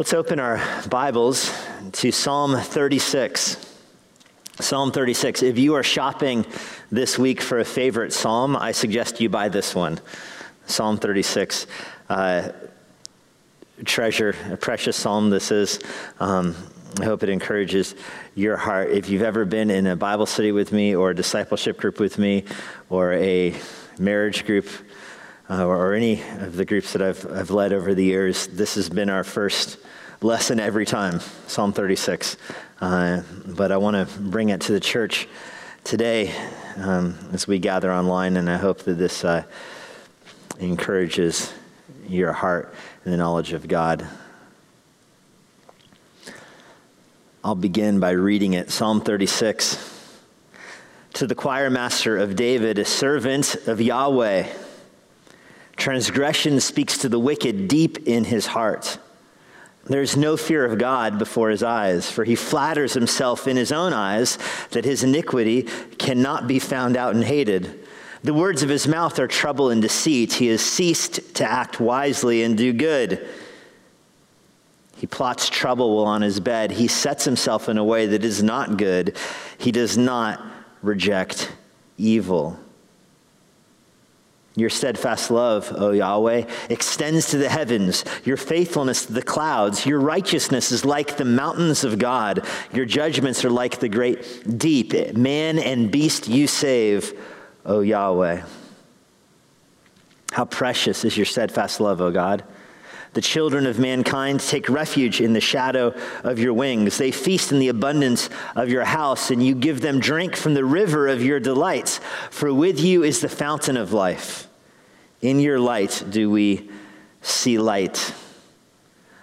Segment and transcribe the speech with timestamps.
[0.00, 0.58] Let's open our
[0.88, 1.52] Bibles
[1.92, 3.58] to Psalm 36.
[4.58, 5.42] Psalm 36.
[5.42, 6.46] If you are shopping
[6.90, 10.00] this week for a favorite psalm, I suggest you buy this one
[10.64, 11.66] Psalm 36.
[12.08, 12.48] Uh,
[13.84, 15.80] treasure, a precious psalm this is.
[16.18, 16.56] Um,
[16.98, 17.94] I hope it encourages
[18.34, 18.92] your heart.
[18.92, 22.16] If you've ever been in a Bible study with me, or a discipleship group with
[22.16, 22.46] me,
[22.88, 23.54] or a
[23.98, 24.66] marriage group,
[25.50, 28.88] uh, or, any of the groups that I've, I've led over the years, this has
[28.88, 29.78] been our first
[30.22, 31.18] lesson every time
[31.48, 32.36] Psalm 36.
[32.80, 35.26] Uh, but I want to bring it to the church
[35.82, 36.32] today
[36.76, 39.42] um, as we gather online, and I hope that this uh,
[40.60, 41.52] encourages
[42.08, 42.72] your heart
[43.04, 44.06] and the knowledge of God.
[47.42, 49.96] I'll begin by reading it Psalm 36.
[51.14, 54.46] To the choir master of David, a servant of Yahweh.
[55.80, 58.98] Transgression speaks to the wicked deep in his heart.
[59.86, 63.94] There's no fear of God before his eyes, for he flatters himself in his own
[63.94, 64.38] eyes
[64.72, 65.62] that his iniquity
[65.98, 67.88] cannot be found out and hated.
[68.22, 70.34] The words of his mouth are trouble and deceit.
[70.34, 73.26] He has ceased to act wisely and do good.
[74.98, 76.72] He plots trouble while on his bed.
[76.72, 79.16] He sets himself in a way that is not good.
[79.56, 80.44] He does not
[80.82, 81.50] reject
[81.96, 82.60] evil.
[84.60, 89.86] Your steadfast love, O Yahweh, extends to the heavens, your faithfulness to the clouds.
[89.86, 92.46] Your righteousness is like the mountains of God.
[92.74, 95.16] Your judgments are like the great deep.
[95.16, 97.18] Man and beast you save,
[97.64, 98.42] O Yahweh.
[100.32, 102.44] How precious is your steadfast love, O God.
[103.14, 106.98] The children of mankind take refuge in the shadow of your wings.
[106.98, 110.66] They feast in the abundance of your house, and you give them drink from the
[110.66, 111.98] river of your delights.
[112.30, 114.49] For with you is the fountain of life.
[115.20, 116.70] In your light do we
[117.22, 118.14] see light.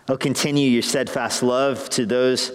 [0.07, 2.51] Oh, continue your steadfast love to those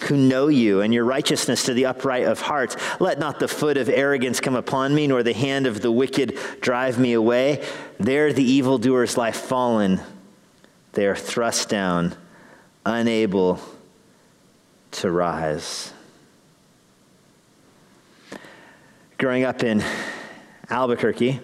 [0.00, 2.76] who know you, and your righteousness to the upright of heart.
[2.98, 6.36] Let not the foot of arrogance come upon me, nor the hand of the wicked
[6.60, 7.64] drive me away.
[8.00, 10.00] There the evildoers lie fallen
[10.94, 12.14] they are thrust down,
[12.86, 13.60] unable
[14.92, 15.92] to rise.
[19.18, 19.82] Growing up in
[20.70, 21.40] Albuquerque,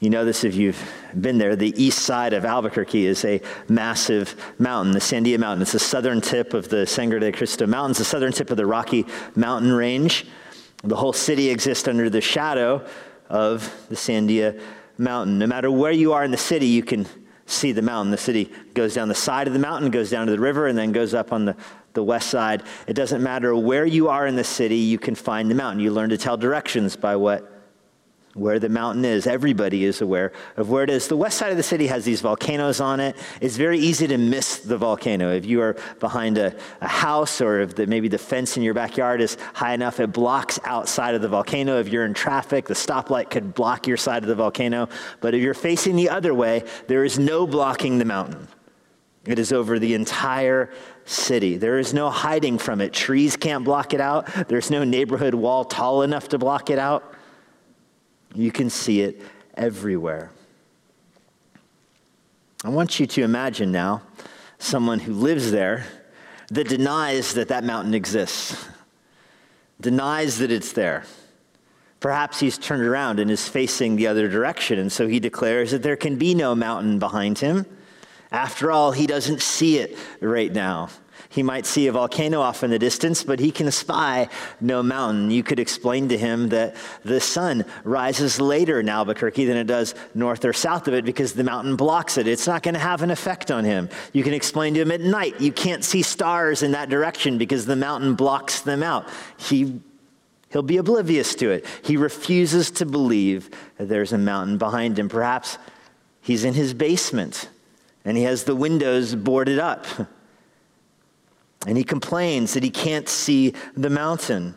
[0.00, 0.80] you know this if you've
[1.20, 1.56] been there.
[1.56, 5.62] The east side of Albuquerque is a massive mountain, the Sandia Mountain.
[5.62, 8.66] It's the southern tip of the Sangre de Cristo Mountains, the southern tip of the
[8.66, 10.24] Rocky Mountain Range.
[10.84, 12.86] The whole city exists under the shadow
[13.28, 14.60] of the Sandia
[14.98, 15.38] Mountain.
[15.38, 17.06] No matter where you are in the city, you can
[17.46, 18.12] see the mountain.
[18.12, 20.78] The city goes down the side of the mountain, goes down to the river, and
[20.78, 21.56] then goes up on the,
[21.94, 22.62] the west side.
[22.86, 25.80] It doesn't matter where you are in the city, you can find the mountain.
[25.80, 27.57] You learn to tell directions by what
[28.38, 29.26] where the mountain is.
[29.26, 31.08] Everybody is aware of where it is.
[31.08, 33.16] The west side of the city has these volcanoes on it.
[33.40, 35.32] It's very easy to miss the volcano.
[35.32, 38.74] If you are behind a, a house or if the, maybe the fence in your
[38.74, 41.78] backyard is high enough, it blocks outside of the volcano.
[41.80, 44.88] If you're in traffic, the stoplight could block your side of the volcano.
[45.20, 48.48] But if you're facing the other way, there is no blocking the mountain.
[49.26, 50.70] It is over the entire
[51.04, 51.58] city.
[51.58, 52.94] There is no hiding from it.
[52.94, 54.26] Trees can't block it out.
[54.48, 57.14] There's no neighborhood wall tall enough to block it out.
[58.34, 59.22] You can see it
[59.54, 60.30] everywhere.
[62.64, 64.02] I want you to imagine now
[64.58, 65.86] someone who lives there
[66.50, 68.66] that denies that that mountain exists,
[69.80, 71.04] denies that it's there.
[72.00, 75.82] Perhaps he's turned around and is facing the other direction, and so he declares that
[75.82, 77.66] there can be no mountain behind him.
[78.30, 80.90] After all, he doesn't see it right now.
[81.28, 84.28] He might see a volcano off in the distance, but he can spy
[84.60, 85.30] no mountain.
[85.30, 89.94] You could explain to him that the sun rises later in Albuquerque than it does
[90.14, 92.26] north or south of it because the mountain blocks it.
[92.26, 93.88] It's not going to have an effect on him.
[94.12, 97.66] You can explain to him at night, you can't see stars in that direction because
[97.66, 99.08] the mountain blocks them out.
[99.36, 99.80] He
[100.50, 101.66] He'll be oblivious to it.
[101.82, 105.08] He refuses to believe that there's a mountain behind him.
[105.08, 105.58] Perhaps
[106.22, 107.50] he's in his basement
[108.04, 109.86] and he has the windows boarded up.
[111.66, 114.54] And he complains that he can't see the mountain.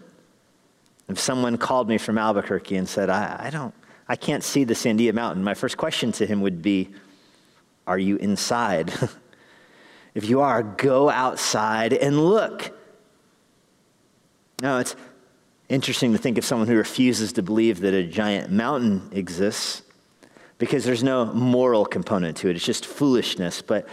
[1.09, 3.73] If someone called me from Albuquerque and said, I, I don't,
[4.07, 6.89] I can't see the Sandia Mountain, my first question to him would be,
[7.87, 8.93] Are you inside?
[10.15, 12.77] if you are, go outside and look.
[14.61, 14.95] Now, it's
[15.69, 19.81] interesting to think of someone who refuses to believe that a giant mountain exists
[20.59, 22.55] because there's no moral component to it.
[22.55, 23.63] It's just foolishness.
[23.63, 23.87] But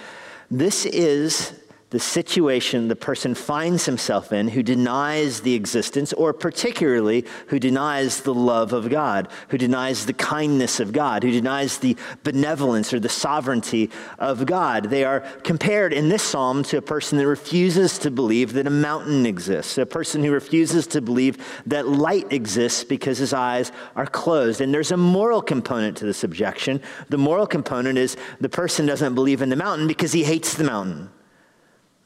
[0.50, 1.57] this is
[1.90, 8.20] the situation the person finds himself in who denies the existence, or particularly who denies
[8.20, 13.00] the love of God, who denies the kindness of God, who denies the benevolence or
[13.00, 14.84] the sovereignty of God.
[14.90, 18.70] They are compared in this psalm to a person that refuses to believe that a
[18.70, 24.06] mountain exists, a person who refuses to believe that light exists because his eyes are
[24.06, 24.60] closed.
[24.60, 26.82] And there's a moral component to this objection.
[27.08, 30.64] The moral component is the person doesn't believe in the mountain because he hates the
[30.64, 31.10] mountain.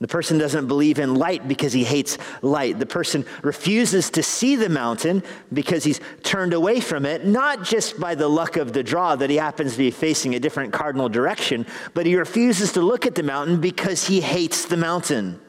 [0.03, 2.81] The person doesn't believe in light because he hates light.
[2.81, 5.23] The person refuses to see the mountain
[5.53, 9.31] because he's turned away from it, not just by the luck of the draw that
[9.31, 11.65] he happens to be facing a different cardinal direction,
[11.95, 15.41] but he refuses to look at the mountain because he hates the mountain.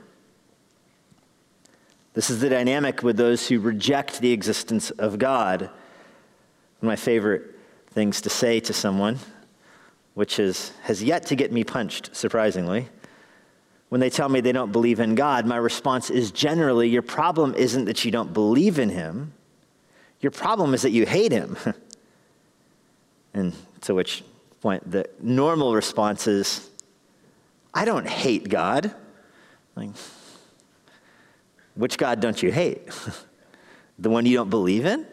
[2.13, 5.61] This is the dynamic with those who reject the existence of God.
[5.61, 5.71] One
[6.79, 7.55] of my favorite
[7.89, 9.17] things to say to someone,
[10.13, 12.89] which is, has yet to get me punched, surprisingly
[13.93, 17.53] when they tell me they don't believe in God, my response is generally, your problem
[17.53, 19.33] isn't that you don't believe in Him,
[20.19, 21.55] your problem is that you hate Him.
[23.35, 24.23] and to which
[24.61, 26.71] point the normal response is,
[27.71, 28.95] I don't hate God.
[29.75, 29.91] Like,
[31.75, 32.89] which God don't you hate?
[33.99, 35.05] the one you don't believe in?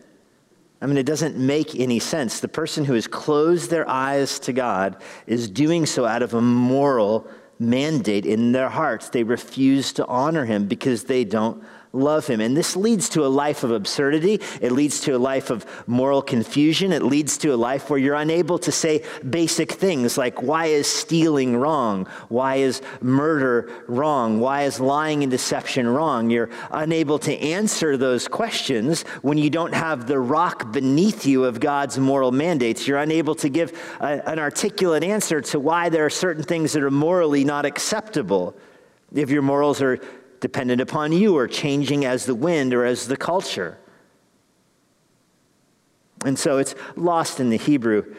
[0.81, 2.41] I mean, it doesn't make any sense.
[2.41, 6.41] The person who has closed their eyes to God is doing so out of a
[6.41, 9.11] moral mandate in their hearts.
[9.11, 11.63] They refuse to honor him because they don't
[11.93, 12.41] love him.
[12.41, 14.41] And this leads to a life of absurdity.
[14.61, 16.93] It leads to a life of moral confusion.
[16.93, 20.87] It leads to a life where you're unable to say basic things like, why is
[20.87, 22.07] stealing wrong?
[22.29, 24.41] Why is murder wrong?
[24.41, 26.31] Why is lying and deception wrong?
[26.31, 31.59] You're unable to answer those questions when you don't have the rock beneath you of
[31.59, 32.87] God's moral mandates.
[32.87, 36.83] You're unable to give a, an articulate answer to why there are certain things that
[36.83, 38.55] are morally not acceptable.
[39.13, 39.99] If your morals are
[40.41, 43.79] dependent upon you or changing as the wind or as the culture.
[46.25, 48.15] And so it's lost in the Hebrew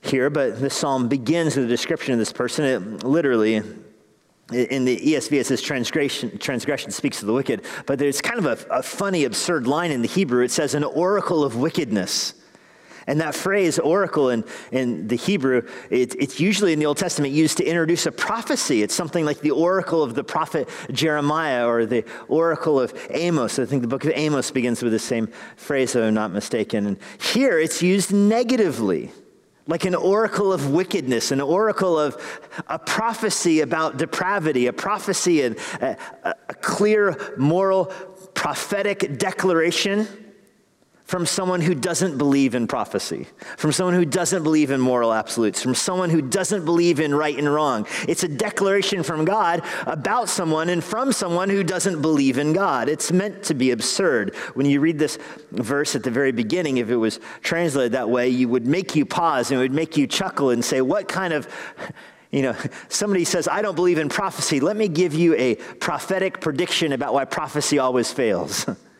[0.00, 2.64] here, but the psalm begins with a description of this person.
[2.64, 8.20] It literally, in the ESV, it says transgression, transgression speaks to the wicked, but there's
[8.20, 10.42] kind of a, a funny, absurd line in the Hebrew.
[10.44, 12.34] It says, an oracle of wickedness.
[13.06, 17.34] And that phrase, oracle, in, in the Hebrew, it, it's usually in the Old Testament
[17.34, 18.82] used to introduce a prophecy.
[18.82, 23.58] It's something like the oracle of the prophet Jeremiah or the oracle of Amos.
[23.58, 26.86] I think the book of Amos begins with the same phrase, if I'm not mistaken.
[26.86, 29.12] And here it's used negatively,
[29.66, 32.16] like an oracle of wickedness, an oracle of
[32.68, 37.86] a prophecy about depravity, a prophecy, and a, a clear moral
[38.34, 40.23] prophetic declaration
[41.04, 43.26] from someone who doesn't believe in prophecy,
[43.58, 47.38] from someone who doesn't believe in moral absolutes, from someone who doesn't believe in right
[47.38, 47.86] and wrong.
[48.08, 52.88] It's a declaration from God about someone and from someone who doesn't believe in God.
[52.88, 54.34] It's meant to be absurd.
[54.54, 55.18] When you read this
[55.50, 59.04] verse at the very beginning, if it was translated that way, you would make you
[59.04, 61.46] pause and it would make you chuckle and say, What kind of
[62.30, 62.56] you know,
[62.88, 64.58] somebody says, I don't believe in prophecy.
[64.58, 68.66] Let me give you a prophetic prediction about why prophecy always fails.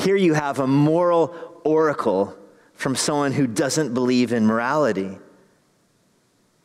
[0.00, 2.34] Here you have a moral oracle
[2.72, 5.18] from someone who doesn't believe in morality.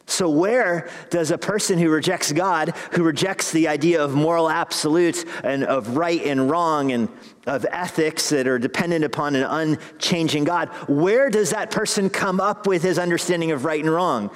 [0.08, 5.26] So, where does a person who rejects God, who rejects the idea of moral absolutes
[5.44, 7.10] and of right and wrong and
[7.46, 12.68] of ethics that are dependent upon an unchanging God, where does that person come up
[12.68, 14.32] with his understanding of right and wrong?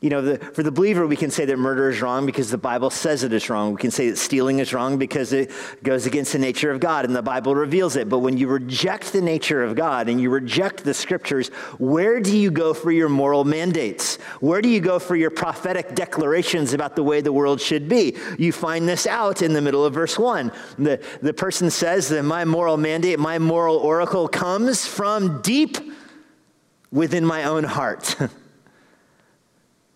[0.00, 2.58] You know, the, for the believer, we can say that murder is wrong because the
[2.58, 3.72] Bible says it is wrong.
[3.72, 5.50] We can say that stealing is wrong because it
[5.82, 8.08] goes against the nature of God and the Bible reveals it.
[8.08, 12.36] But when you reject the nature of God and you reject the scriptures, where do
[12.36, 14.18] you go for your moral mandates?
[14.38, 18.16] Where do you go for your prophetic declarations about the way the world should be?
[18.38, 20.52] You find this out in the middle of verse 1.
[20.78, 25.76] The, the person says that my moral mandate, my moral oracle comes from deep
[26.92, 28.14] within my own heart.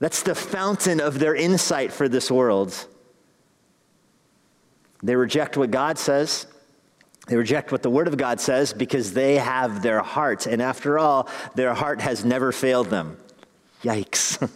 [0.02, 2.88] That's the fountain of their insight for this world.
[5.00, 6.48] They reject what God says.
[7.28, 10.46] They reject what the Word of God says because they have their heart.
[10.48, 13.16] And after all, their heart has never failed them.
[13.84, 14.50] Yikes.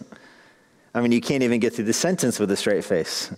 [0.93, 3.33] I mean, you can't even get through the sentence with a straight face.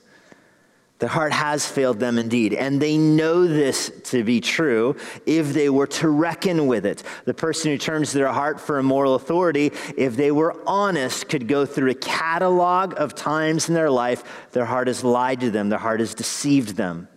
[1.00, 5.70] Their heart has failed them indeed, and they know this to be true if they
[5.70, 7.04] were to reckon with it.
[7.24, 11.48] The person who turns their heart for a moral authority, if they were honest, could
[11.48, 15.70] go through a catalog of times in their life their heart has lied to them,
[15.70, 17.08] their heart has deceived them.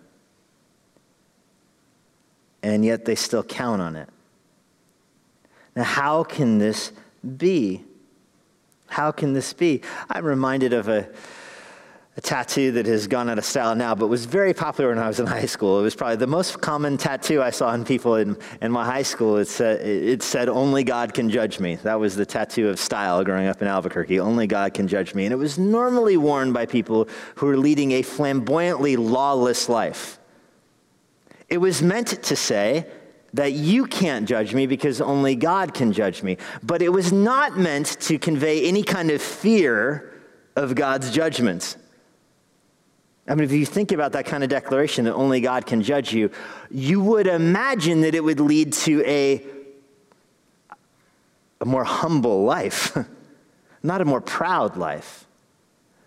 [2.62, 4.08] And yet they still count on it.
[5.74, 6.92] Now, how can this
[7.36, 7.82] be?
[8.86, 9.80] How can this be?
[10.08, 11.08] I'm reminded of a
[12.14, 15.08] a tattoo that has gone out of style now, but was very popular when I
[15.08, 15.80] was in high school.
[15.80, 19.02] It was probably the most common tattoo I saw in people in, in my high
[19.02, 19.38] school.
[19.38, 21.76] It said, it said, Only God can judge me.
[21.76, 24.20] That was the tattoo of style growing up in Albuquerque.
[24.20, 25.24] Only God can judge me.
[25.24, 30.18] And it was normally worn by people who were leading a flamboyantly lawless life.
[31.48, 32.86] It was meant to say,
[33.34, 36.36] that you can't judge me because only God can judge me.
[36.62, 40.20] But it was not meant to convey any kind of fear
[40.54, 41.78] of God's judgments.
[43.28, 46.12] I mean, if you think about that kind of declaration that only God can judge
[46.12, 46.30] you,
[46.70, 49.44] you would imagine that it would lead to a,
[51.60, 52.96] a more humble life,
[53.82, 55.26] not a more proud life.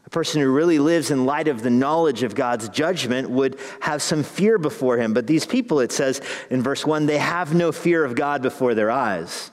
[0.06, 4.02] A person who really lives in light of the knowledge of God's judgment would have
[4.02, 5.14] some fear before him.
[5.14, 8.76] But these people, it says in verse 1, they have no fear of God before
[8.76, 9.50] their eyes.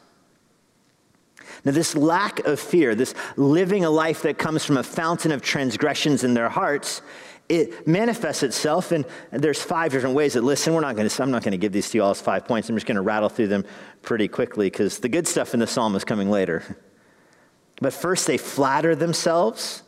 [1.65, 5.43] Now, this lack of fear, this living a life that comes from a fountain of
[5.43, 7.03] transgressions in their hearts,
[7.49, 11.31] it manifests itself and there's five different ways that listen we're not going to i'm
[11.31, 12.69] not going to give these to you all as five points.
[12.69, 13.65] I'm just going to rattle through them
[14.03, 16.77] pretty quickly because the good stuff in the psalm is coming later.
[17.81, 19.83] But first they flatter themselves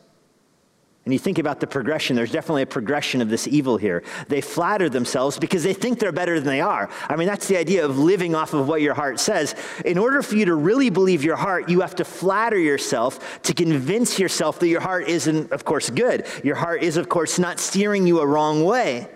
[1.05, 4.03] and you think about the progression, there's definitely a progression of this evil here.
[4.29, 6.89] They flatter themselves because they think they're better than they are.
[7.09, 9.55] I mean, that's the idea of living off of what your heart says.
[9.85, 13.53] In order for you to really believe your heart, you have to flatter yourself to
[13.53, 16.27] convince yourself that your heart isn't, of course, good.
[16.43, 19.09] Your heart is, of course, not steering you a wrong way.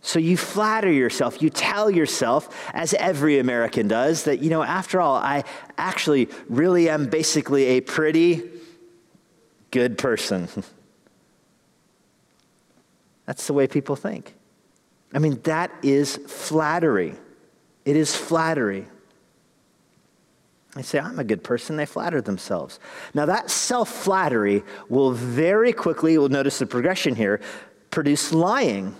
[0.00, 5.02] So you flatter yourself, you tell yourself, as every American does, that, you know, after
[5.02, 5.44] all, I
[5.76, 8.48] actually really am basically a pretty,
[9.70, 10.48] good person.
[13.26, 14.34] That's the way people think.
[15.12, 17.14] I mean, that is flattery.
[17.84, 18.86] It is flattery.
[20.74, 21.76] They say, I'm a good person.
[21.76, 22.78] They flatter themselves.
[23.14, 27.40] Now, that self flattery will very quickly, we'll notice the progression here,
[27.90, 28.94] produce lying.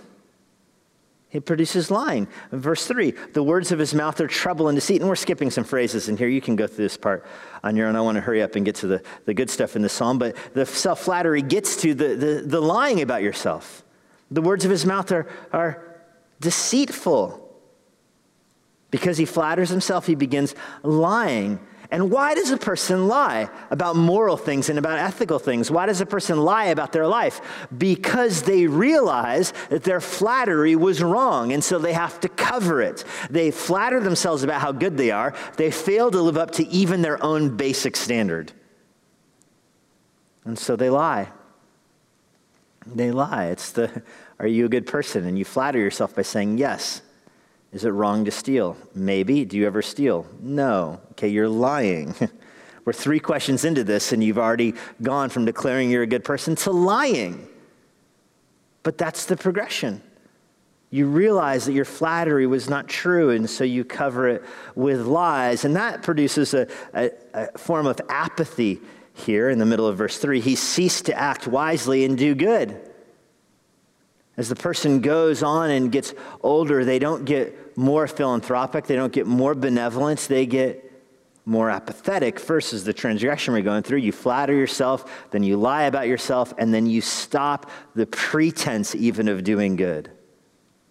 [1.29, 2.27] He produces lying.
[2.51, 5.01] Verse 3 the words of his mouth are trouble and deceit.
[5.01, 6.27] And we're skipping some phrases in here.
[6.27, 7.25] You can go through this part
[7.63, 7.95] on your own.
[7.95, 10.17] I want to hurry up and get to the, the good stuff in the psalm.
[10.17, 13.83] But the self flattery gets to the, the, the lying about yourself.
[14.31, 16.03] The words of his mouth are, are
[16.39, 17.45] deceitful.
[18.91, 21.59] Because he flatters himself, he begins lying.
[21.91, 25.71] And why does a person lie about moral things and about ethical things?
[25.71, 27.41] Why does a person lie about their life?
[27.75, 33.03] Because they realize that their flattery was wrong, and so they have to cover it.
[33.31, 37.01] They flatter themselves about how good they are, they fail to live up to even
[37.01, 38.51] their own basic standard.
[40.45, 41.29] And so they lie.
[42.85, 43.47] They lie.
[43.47, 44.03] It's the,
[44.37, 45.25] are you a good person?
[45.25, 47.01] And you flatter yourself by saying yes.
[47.71, 48.75] Is it wrong to steal?
[48.95, 49.45] Maybe.
[49.45, 50.25] Do you ever steal?
[50.41, 50.99] No.
[51.11, 52.15] Okay, you're lying.
[52.85, 56.55] We're three questions into this, and you've already gone from declaring you're a good person
[56.55, 57.47] to lying.
[58.81, 60.01] But that's the progression.
[60.89, 65.65] You realize that your flattery was not true, and so you cover it with lies.
[65.65, 68.79] And that produces a, a, a form of apathy
[69.13, 70.39] here in the middle of verse 3.
[70.39, 72.88] He ceased to act wisely and do good.
[74.39, 79.11] As the person goes on and gets older, they don't get more philanthropic, they don't
[79.11, 80.89] get more benevolence, they get
[81.45, 82.39] more apathetic.
[82.39, 83.97] First is the transgression we're going through.
[83.97, 89.27] You flatter yourself, then you lie about yourself, and then you stop the pretense even
[89.27, 90.09] of doing good.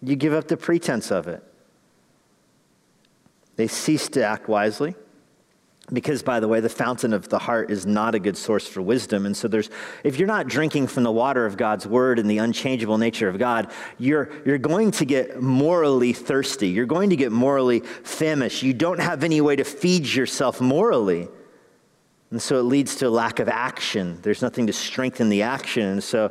[0.03, 1.43] You give up the pretense of it.
[3.57, 4.95] They cease to act wisely.
[5.93, 8.83] Because, by the way, the fountain of the heart is not a good source for
[8.83, 9.25] wisdom.
[9.25, 9.71] And so, there's,
[10.05, 13.39] if you're not drinking from the water of God's word and the unchangeable nature of
[13.39, 16.69] God, you're, you're going to get morally thirsty.
[16.69, 18.63] You're going to get morally famished.
[18.63, 21.29] You don't have any way to feed yourself morally.
[22.31, 24.19] And so, it leads to a lack of action.
[24.21, 25.85] There's nothing to strengthen the action.
[25.85, 26.31] And so,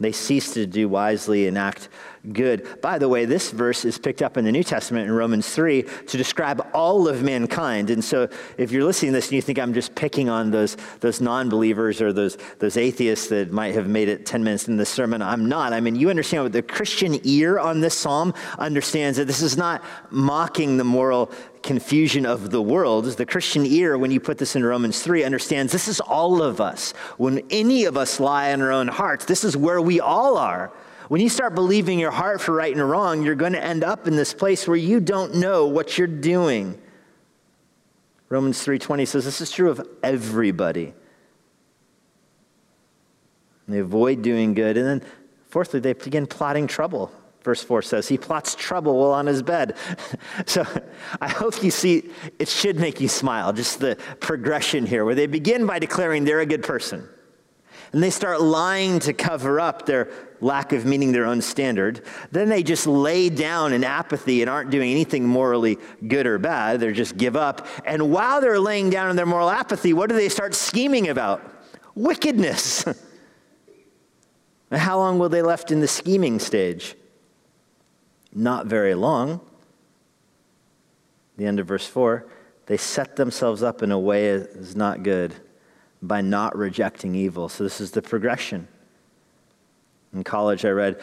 [0.00, 1.88] they cease to do wisely and act
[2.32, 2.80] good.
[2.80, 5.82] By the way, this verse is picked up in the New Testament in Romans 3
[5.82, 7.90] to describe all of mankind.
[7.90, 10.76] And so if you're listening to this and you think I'm just picking on those,
[11.00, 14.76] those non believers or those, those atheists that might have made it 10 minutes in
[14.76, 15.72] this sermon, I'm not.
[15.72, 19.56] I mean, you understand what the Christian ear on this psalm understands that this is
[19.56, 21.30] not mocking the moral
[21.64, 23.06] confusion of the world.
[23.06, 26.60] The Christian ear, when you put this in Romans 3, understands this is all of
[26.60, 26.92] us.
[27.16, 30.70] When any of us lie in our own hearts, this is where we all are.
[31.08, 34.06] When you start believing your heart for right and wrong, you're going to end up
[34.06, 36.80] in this place where you don't know what you're doing.
[38.28, 40.94] Romans 3:20 says this is true of everybody.
[43.68, 45.02] They avoid doing good and then
[45.48, 47.10] fourthly they begin plotting trouble.
[47.44, 49.76] Verse 4 says he plots trouble while on his bed.
[50.46, 50.64] so
[51.20, 55.26] I hope you see it should make you smile just the progression here where they
[55.26, 57.06] begin by declaring they're a good person.
[57.92, 60.10] and they start lying to cover up their
[60.40, 62.00] lack of meeting their own standard.
[62.32, 66.80] Then they just lay down in apathy and aren't doing anything morally good or bad.
[66.80, 67.66] They just give up.
[67.84, 71.42] And while they're laying down in their moral apathy, what do they start scheming about?
[71.94, 72.86] Wickedness.
[74.72, 76.96] How long will they left in the scheming stage?
[78.34, 79.40] Not very long.
[81.36, 82.26] The end of verse 4
[82.66, 85.34] they set themselves up in a way that is not good
[86.00, 87.48] by not rejecting evil.
[87.48, 88.68] So, this is the progression.
[90.14, 91.00] In college, I read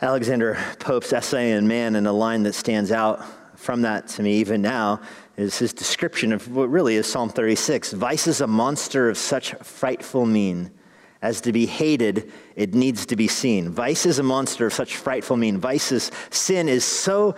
[0.00, 3.24] Alexander Pope's essay in Man, and a line that stands out
[3.58, 5.00] from that to me even now
[5.36, 9.54] is his description of what really is Psalm 36 Vice is a monster of such
[9.54, 10.70] frightful mien.
[11.22, 13.70] As to be hated, it needs to be seen.
[13.70, 15.58] Vice is a monster of such frightful mien.
[15.58, 17.34] Vice's sin is so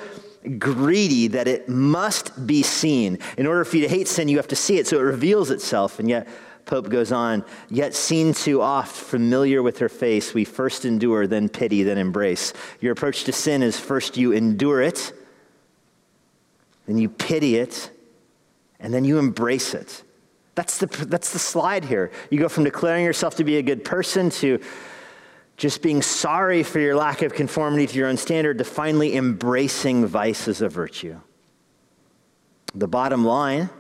[0.59, 3.19] greedy that it must be seen.
[3.37, 5.51] In order for you to hate sin, you have to see it so it reveals
[5.51, 5.99] itself.
[5.99, 6.29] And yet,
[6.69, 11.49] Pope goes on, yet seen too oft, familiar with her face, we first endure, then
[11.49, 12.53] pity, then embrace.
[12.81, 15.15] Your approach to sin is first you endure it,
[16.87, 17.91] then you pity it,
[18.79, 20.03] and then you embrace it.
[20.59, 22.11] That's the, that's the slide here.
[22.31, 24.59] You go from declaring yourself to be a good person to
[25.57, 30.05] just being sorry for your lack of conformity to your own standard to finally embracing
[30.05, 31.21] vice as a virtue.
[32.75, 33.71] The bottom line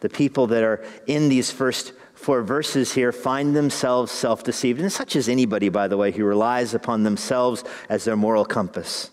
[0.00, 4.90] the people that are in these first four verses here find themselves self deceived, and
[4.90, 9.10] such as anybody, by the way, who relies upon themselves as their moral compass.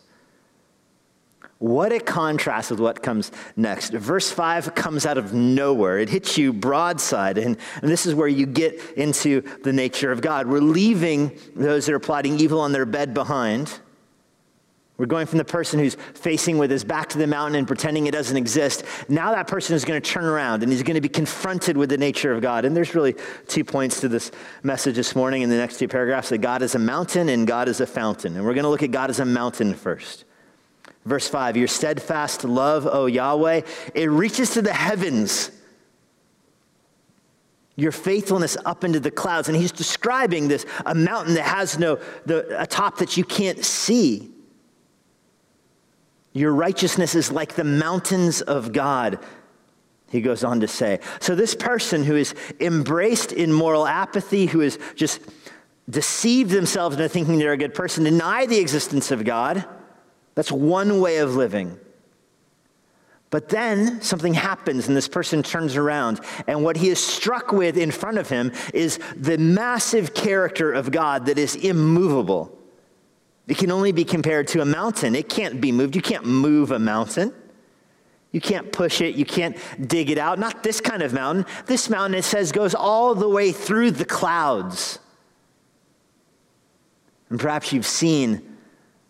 [1.59, 3.91] What a contrast with what comes next.
[3.91, 5.99] Verse 5 comes out of nowhere.
[5.99, 10.21] It hits you broadside, and, and, this is where you get into the nature of
[10.21, 10.47] God.
[10.47, 13.77] We're leaving those that are plotting evil on their bed behind.
[14.95, 18.07] We're going from the person who's facing with his back to the mountain and pretending
[18.07, 18.83] it doesn't exist.
[19.09, 21.89] Now that person is going to turn around and he's going to be confronted with
[21.89, 22.65] the nature of God.
[22.65, 23.15] And there's really
[23.47, 26.75] two points to this message this morning in the next two paragraphs that God is
[26.75, 28.35] a mountain and God is a fountain.
[28.35, 30.25] And we're going to look at God as a mountain first.
[31.05, 33.61] Verse 5 Your steadfast love, O Yahweh,
[33.93, 35.51] it reaches to the heavens.
[37.75, 39.47] Your faithfulness up into the clouds.
[39.47, 43.63] And he's describing this a mountain that has no, the, a top that you can't
[43.63, 44.29] see.
[46.33, 49.19] Your righteousness is like the mountains of God,
[50.12, 50.99] he goes on to say.
[51.19, 55.21] So, this person who is embraced in moral apathy, who is just
[55.89, 59.65] deceived themselves into thinking they're a good person, deny the existence of God
[60.39, 61.78] that's one way of living.
[63.30, 67.78] But then something happens, and this person turns around, and what he is struck with
[67.78, 72.58] in front of him is the massive character of God that is immovable.
[73.49, 75.13] It can only be compared to a mountain.
[75.13, 75.93] It can't be moved.
[75.93, 77.34] You can't move a mountain.
[78.32, 79.15] You can't push it.
[79.15, 79.58] You can't
[79.89, 80.39] dig it out.
[80.39, 81.45] Not this kind of mountain.
[81.65, 84.99] This mountain, it says, goes all the way through the clouds.
[87.30, 88.48] And perhaps you've seen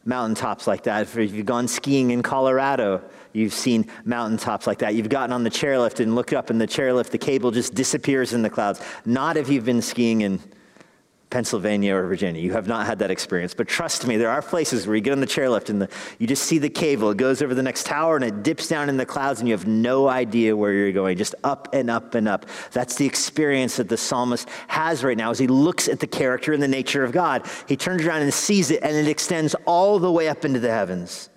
[0.10, 1.04] mountaintops like that.
[1.04, 4.96] If you've gone skiing in Colorado, you've seen mountaintops like that.
[4.96, 8.34] You've gotten on the chairlift and looked up, and the chairlift, the cable just disappears
[8.34, 8.82] in the clouds.
[9.06, 10.42] Not if you've been skiing in
[11.30, 12.42] Pennsylvania or Virginia.
[12.42, 13.54] You have not had that experience.
[13.54, 16.26] But trust me, there are places where you get on the chairlift and the, you
[16.26, 17.12] just see the cable.
[17.12, 19.54] It goes over the next tower and it dips down in the clouds and you
[19.54, 22.48] have no idea where you're going, just up and up and up.
[22.72, 26.52] That's the experience that the psalmist has right now as he looks at the character
[26.52, 27.46] and the nature of God.
[27.68, 30.72] He turns around and sees it and it extends all the way up into the
[30.72, 31.30] heavens.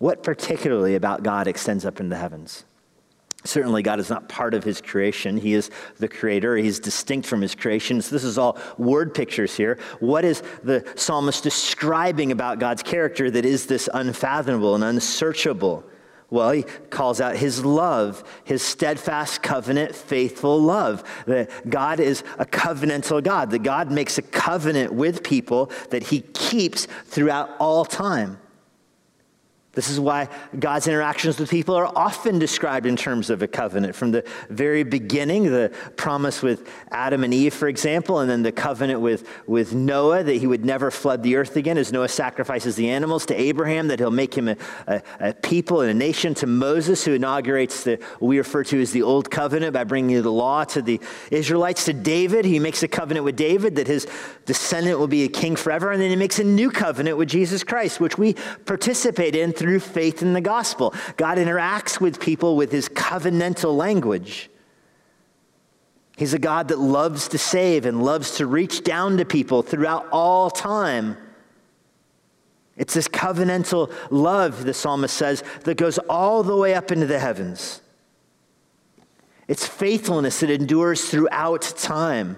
[0.00, 2.64] What particularly about God extends up into the heavens?
[3.44, 5.36] Certainly, God is not part of his creation.
[5.36, 6.56] He is the creator.
[6.56, 8.00] He's distinct from his creation.
[8.00, 9.78] So, this is all word pictures here.
[9.98, 15.84] What is the psalmist describing about God's character that is this unfathomable and unsearchable?
[16.32, 21.04] Well, he calls out his love, his steadfast covenant, faithful love.
[21.26, 26.20] That God is a covenantal God, that God makes a covenant with people that he
[26.20, 28.38] keeps throughout all time.
[29.74, 33.94] This is why God's interactions with people are often described in terms of a covenant.
[33.94, 38.52] From the very beginning, the promise with Adam and Eve, for example, and then the
[38.52, 42.76] covenant with, with Noah that he would never flood the earth again as Noah sacrifices
[42.76, 44.56] the animals, to Abraham that he'll make him a,
[44.86, 48.78] a, a people and a nation, to Moses who inaugurates the, what we refer to
[48.78, 52.82] as the Old Covenant by bringing the law to the Israelites, to David, he makes
[52.82, 54.06] a covenant with David that his
[54.44, 57.64] descendant will be a king forever, and then he makes a new covenant with Jesus
[57.64, 58.34] Christ, which we
[58.66, 60.92] participate in through faith in the gospel.
[61.16, 64.50] God interacts with people with his covenantal language.
[66.16, 70.08] He's a God that loves to save and loves to reach down to people throughout
[70.10, 71.16] all time.
[72.76, 77.20] It's this covenantal love, the psalmist says, that goes all the way up into the
[77.20, 77.82] heavens.
[79.46, 82.36] It's faithfulness that endures throughout time.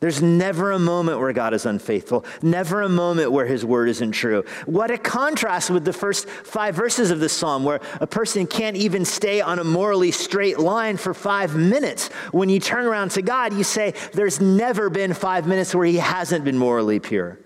[0.00, 4.12] There's never a moment where God is unfaithful, never a moment where his word isn't
[4.12, 4.44] true.
[4.64, 8.76] What a contrast with the first five verses of the psalm, where a person can't
[8.76, 12.08] even stay on a morally straight line for five minutes.
[12.30, 15.96] When you turn around to God, you say, There's never been five minutes where he
[15.96, 17.40] hasn't been morally pure.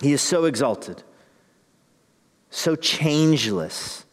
[0.00, 1.02] He is so exalted,
[2.50, 4.04] so changeless.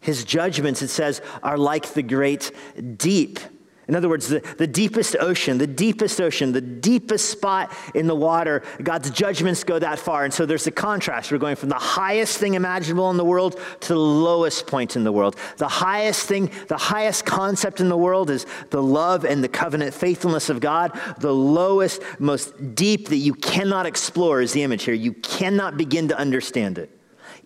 [0.00, 2.52] His judgments, it says, are like the great
[2.98, 3.38] deep.
[3.86, 8.14] In other words, the, the deepest ocean, the deepest ocean, the deepest spot in the
[8.14, 10.24] water, God's judgments go that far.
[10.24, 11.30] And so there's a contrast.
[11.30, 15.04] We're going from the highest thing imaginable in the world to the lowest point in
[15.04, 15.36] the world.
[15.58, 19.92] The highest thing, the highest concept in the world is the love and the covenant
[19.92, 20.98] faithfulness of God.
[21.18, 24.94] The lowest, most deep that you cannot explore is the image here.
[24.94, 26.90] You cannot begin to understand it.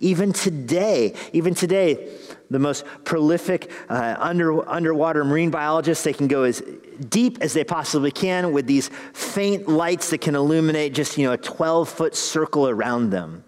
[0.00, 2.08] Even today, even today,
[2.50, 6.04] the most prolific uh, under, underwater marine biologists.
[6.04, 6.62] They can go as
[7.08, 11.32] deep as they possibly can with these faint lights that can illuminate just, you know,
[11.32, 13.44] a 12 foot circle around them.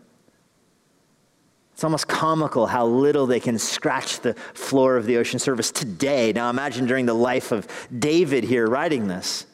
[1.73, 6.31] It's almost comical how little they can scratch the floor of the ocean surface today.
[6.31, 7.67] Now imagine during the life of
[7.99, 9.47] David here writing this.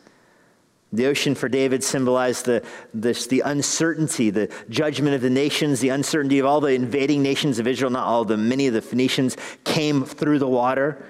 [0.93, 5.89] The ocean for David symbolized the, this, the uncertainty, the judgment of the nations, the
[5.89, 7.91] uncertainty of all the invading nations of Israel.
[7.91, 11.05] Not all of them, many of the Phoenicians came through the water.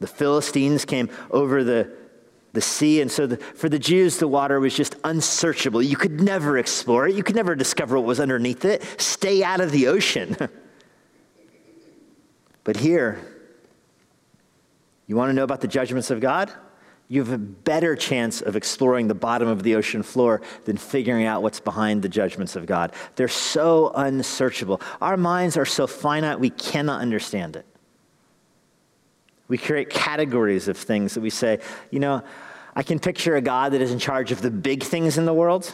[0.00, 1.90] The Philistines came over the,
[2.54, 3.02] the sea.
[3.02, 5.82] And so the, for the Jews, the water was just unsearchable.
[5.82, 8.82] You could never explore it, you could never discover what was underneath it.
[8.98, 10.36] Stay out of the ocean.
[12.64, 13.20] but here,
[15.06, 16.50] you want to know about the judgments of God?
[17.08, 21.24] You have a better chance of exploring the bottom of the ocean floor than figuring
[21.24, 22.92] out what's behind the judgments of God.
[23.14, 24.80] They're so unsearchable.
[25.00, 27.64] Our minds are so finite, we cannot understand it.
[29.48, 31.60] We create categories of things that we say,
[31.92, 32.22] you know,
[32.74, 35.34] I can picture a God that is in charge of the big things in the
[35.34, 35.72] world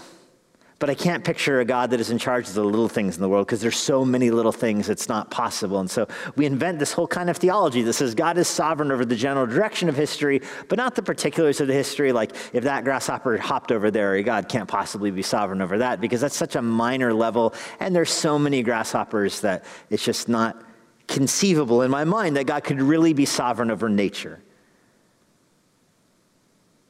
[0.83, 3.23] but I can't picture a God that is in charge of the little things in
[3.23, 5.79] the world because there's so many little things it's not possible.
[5.79, 9.05] And so we invent this whole kind of theology that says God is sovereign over
[9.05, 12.11] the general direction of history, but not the particulars of the history.
[12.11, 16.21] Like if that grasshopper hopped over there, God can't possibly be sovereign over that because
[16.21, 17.55] that's such a minor level.
[17.79, 20.65] And there's so many grasshoppers that it's just not
[21.07, 24.43] conceivable in my mind that God could really be sovereign over nature.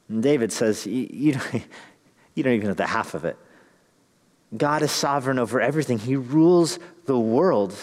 [0.09, 1.39] And David says, you, you,
[2.33, 3.37] you don't even know the half of it.
[4.55, 7.75] God is sovereign over everything, He rules the world.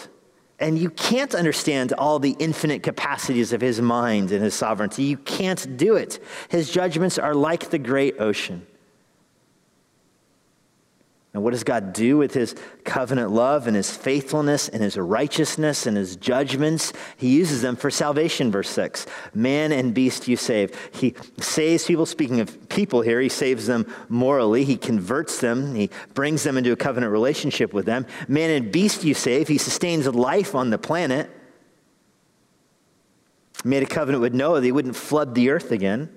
[0.59, 5.03] And you can't understand all the infinite capacities of His mind and His sovereignty.
[5.03, 6.23] You can't do it.
[6.49, 8.67] His judgments are like the great ocean.
[11.33, 15.87] And what does God do with his covenant love and his faithfulness and his righteousness
[15.87, 16.91] and his judgments?
[17.15, 19.05] He uses them for salvation, verse 6.
[19.33, 20.77] Man and beast you save.
[20.93, 24.65] He saves people, speaking of people here, he saves them morally.
[24.65, 25.73] He converts them.
[25.73, 28.05] He brings them into a covenant relationship with them.
[28.27, 29.47] Man and beast you save.
[29.47, 31.29] He sustains life on the planet.
[33.63, 36.09] He made a covenant with Noah that he wouldn't flood the earth again.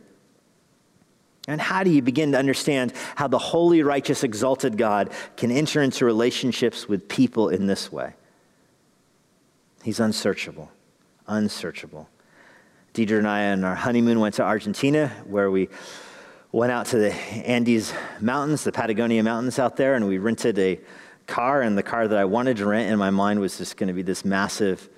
[1.46, 5.82] And how do you begin to understand how the holy, righteous, exalted God can enter
[5.82, 8.14] into relationships with people in this way?
[9.82, 10.70] He's unsearchable,
[11.26, 12.08] unsearchable.
[12.94, 15.68] Deidre and I, on our honeymoon, went to Argentina, where we
[16.52, 20.80] went out to the Andes Mountains, the Patagonia Mountains out there, and we rented a
[21.26, 21.60] car.
[21.60, 23.92] And the car that I wanted to rent in my mind was just going to
[23.92, 24.88] be this massive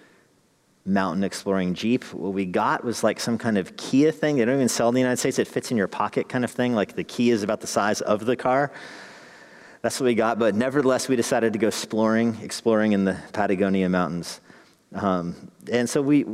[0.87, 2.05] mountain exploring Jeep.
[2.15, 4.37] What we got was like some kind of Kia thing.
[4.37, 5.39] They don't even sell in the United States.
[5.39, 6.75] It fits in your pocket kind of thing.
[6.75, 8.73] Like the key is about the size of the car.
[9.83, 10.39] That's what we got.
[10.39, 14.41] But nevertheless, we decided to go exploring, exploring in the Patagonia mountains.
[14.95, 16.25] Um, and so we,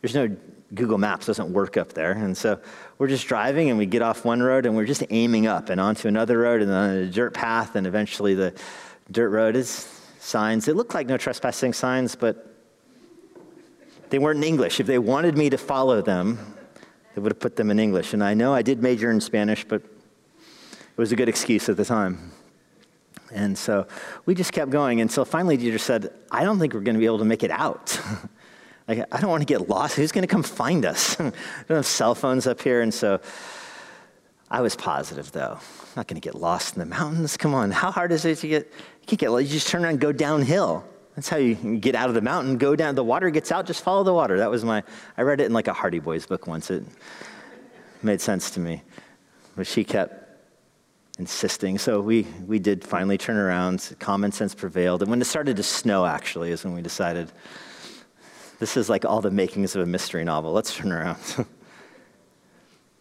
[0.00, 0.36] there's no
[0.74, 2.12] Google Maps doesn't work up there.
[2.12, 2.60] And so
[2.98, 5.80] we're just driving and we get off one road and we're just aiming up and
[5.80, 7.74] onto another road and then a dirt path.
[7.74, 8.54] And eventually the
[9.10, 9.88] dirt road is
[10.18, 10.68] signs.
[10.68, 12.57] It looked like no trespassing signs, but
[14.10, 14.80] they weren't in English.
[14.80, 16.38] If they wanted me to follow them,
[17.14, 18.14] they would have put them in English.
[18.14, 21.76] And I know I did major in Spanish, but it was a good excuse at
[21.76, 22.32] the time.
[23.32, 23.86] And so
[24.24, 27.06] we just kept going until finally Deidre said, I don't think we're going to be
[27.06, 28.00] able to make it out.
[28.88, 29.96] like, I don't want to get lost.
[29.96, 31.20] Who's going to come find us?
[31.20, 32.80] I don't have cell phones up here.
[32.80, 33.20] And so
[34.50, 35.58] I was positive, though.
[35.60, 37.36] I'm not going to get lost in the mountains.
[37.36, 37.70] Come on.
[37.70, 38.72] How hard is it to get?
[39.02, 39.44] You can't get lost.
[39.44, 40.84] You just turn around and go downhill.
[41.18, 43.82] That's how you get out of the mountain, go down, the water gets out, just
[43.82, 44.38] follow the water.
[44.38, 44.84] That was my,
[45.16, 46.70] I read it in like a Hardy Boys book once.
[46.70, 46.84] It
[48.04, 48.82] made sense to me.
[49.56, 50.38] But she kept
[51.18, 51.76] insisting.
[51.76, 53.96] So we, we did finally turn around.
[53.98, 55.02] Common sense prevailed.
[55.02, 57.32] And when it started to snow, actually, is when we decided
[58.60, 60.52] This is like all the makings of a mystery novel.
[60.52, 61.18] Let's turn around.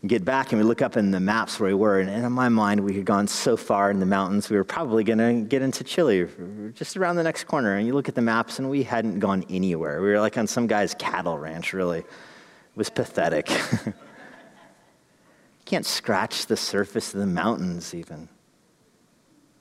[0.08, 2.50] get back and we look up in the maps where we were, and in my
[2.50, 5.62] mind, we had gone so far in the mountains, we were probably going to get
[5.62, 6.28] into Chile,
[6.74, 7.76] just around the next corner.
[7.76, 10.02] And you look at the maps, and we hadn't gone anywhere.
[10.02, 12.00] We were like on some guy's cattle ranch, really.
[12.00, 12.06] It
[12.76, 13.50] was pathetic.
[13.86, 13.94] you
[15.66, 18.30] can't scratch the surface of the mountains, even.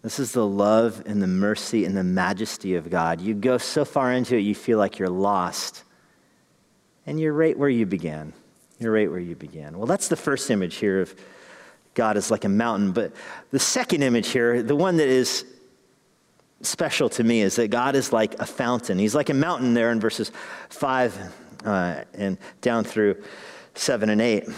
[0.03, 3.21] This is the love and the mercy and the majesty of God.
[3.21, 5.83] You go so far into it, you feel like you're lost.
[7.07, 8.33] And you're right where you began.
[8.79, 9.77] You're right where you began.
[9.77, 11.15] Well, that's the first image here of
[11.95, 12.93] God as like a mountain.
[12.93, 13.13] But
[13.51, 15.47] the second image here, the one that is
[16.63, 18.99] special to me, is that God is like a fountain.
[18.99, 20.31] He's like a mountain there in verses
[20.69, 21.33] 5
[21.65, 23.23] uh, and down through
[23.75, 24.49] 7 and 8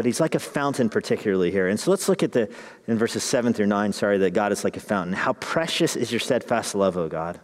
[0.00, 1.68] but he's like a fountain particularly here.
[1.68, 2.48] And so let's look at the,
[2.86, 5.12] in verses 7 through 9, sorry, that God is like a fountain.
[5.12, 7.38] How precious is your steadfast love, O God.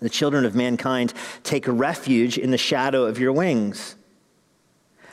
[0.00, 1.12] The children of mankind
[1.44, 3.94] take refuge in the shadow of your wings.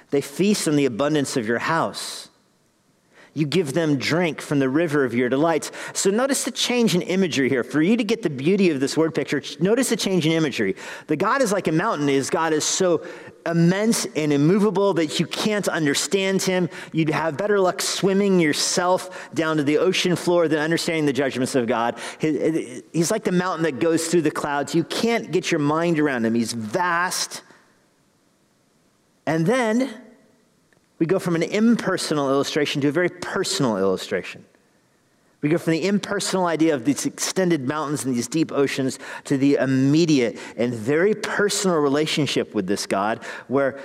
[0.10, 2.30] They feast on the abundance of your house.
[3.34, 5.72] You give them drink from the river of your delights.
[5.94, 7.64] So notice the change in imagery here.
[7.64, 10.76] For you to get the beauty of this word picture, notice the change in imagery.
[11.06, 13.06] The God is like a mountain, is God is so
[13.46, 16.68] immense and immovable that you can't understand him.
[16.94, 21.54] You'd have better luck swimming yourself down to the ocean floor than understanding the judgments
[21.54, 22.00] of God.
[22.20, 24.74] He's like the mountain that goes through the clouds.
[24.74, 26.34] You can't get your mind around him.
[26.34, 27.44] He's vast.
[29.28, 29.94] And then
[31.00, 34.44] we go from an impersonal illustration to a very personal illustration.
[35.42, 39.38] We go from the impersonal idea of these extended mountains and these deep oceans to
[39.38, 43.80] the immediate and very personal relationship with this God where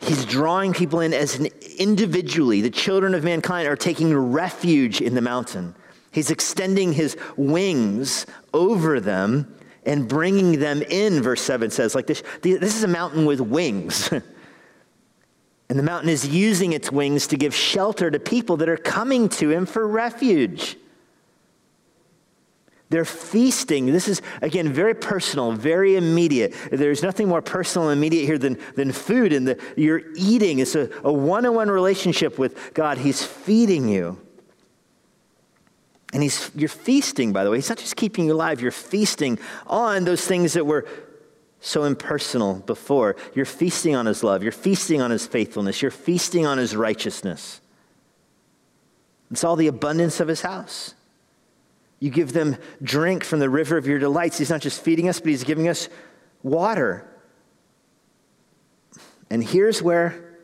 [0.00, 2.60] he's drawing people in as an individually.
[2.62, 5.76] The children of mankind are taking refuge in the mountain.
[6.10, 9.54] He's extending his wings over them
[9.84, 11.94] and bringing them in, verse 7 says.
[11.94, 14.10] Like this, this is a mountain with wings.
[15.76, 19.28] And the mountain is using its wings to give shelter to people that are coming
[19.28, 20.78] to him for refuge.
[22.88, 23.84] They're feasting.
[23.84, 26.54] This is, again, very personal, very immediate.
[26.72, 29.34] There's nothing more personal and immediate here than, than food.
[29.34, 30.60] And the, you're eating.
[30.60, 32.96] It's a one on one relationship with God.
[32.96, 34.18] He's feeding you.
[36.14, 37.58] And he's, you're feasting, by the way.
[37.58, 40.86] He's not just keeping you alive, you're feasting on those things that were
[41.60, 43.16] so impersonal before.
[43.34, 47.60] You're feasting on his love, you're feasting on his faithfulness, you're feasting on his righteousness.
[49.30, 50.94] It's all the abundance of his house.
[51.98, 54.38] You give them drink from the river of your delights.
[54.38, 55.88] He's not just feeding us, but he's giving us
[56.42, 57.08] water.
[59.30, 60.38] And here's where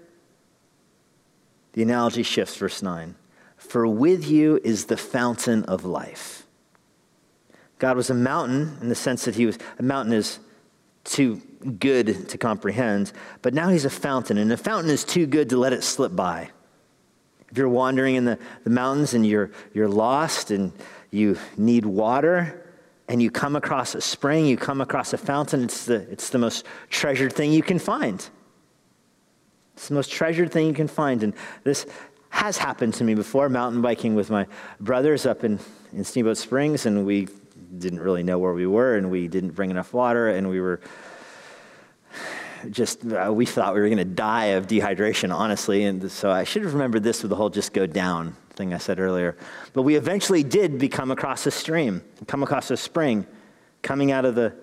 [1.74, 3.14] the analogy shifts, verse 9.
[3.56, 6.46] For with you is the fountain of life.
[7.78, 10.38] God was a mountain in the sense that he was, a mountain is
[11.04, 11.40] too
[11.78, 15.56] good to comprehend, but now he's a fountain, and a fountain is too good to
[15.56, 16.50] let it slip by.
[17.50, 20.72] If you're wandering in the, the mountains and you're, you're lost and
[21.10, 22.58] you need water,
[23.08, 26.38] and you come across a spring, you come across a fountain, it's the, it's the
[26.38, 28.26] most treasured thing you can find.
[29.74, 31.22] It's the most treasured thing you can find.
[31.22, 31.34] And
[31.64, 31.84] this
[32.30, 34.46] has happened to me before, mountain biking with my
[34.80, 35.58] brothers up in,
[35.92, 37.28] in Steamboat Springs, and we
[37.76, 40.80] didn't really know where we were, and we didn't bring enough water, and we were
[42.70, 45.84] just, uh, we thought we were going to die of dehydration, honestly.
[45.84, 48.78] And so I should have remembered this with the whole just go down thing I
[48.78, 49.36] said earlier.
[49.72, 53.26] But we eventually did become across a stream, come across a spring
[53.82, 54.54] coming out of the,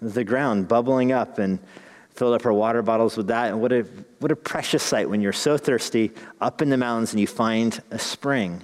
[0.00, 1.58] the ground, bubbling up, and
[2.10, 3.48] filled up our water bottles with that.
[3.48, 3.82] And what a,
[4.18, 7.82] what a precious sight when you're so thirsty up in the mountains and you find
[7.90, 8.62] a spring.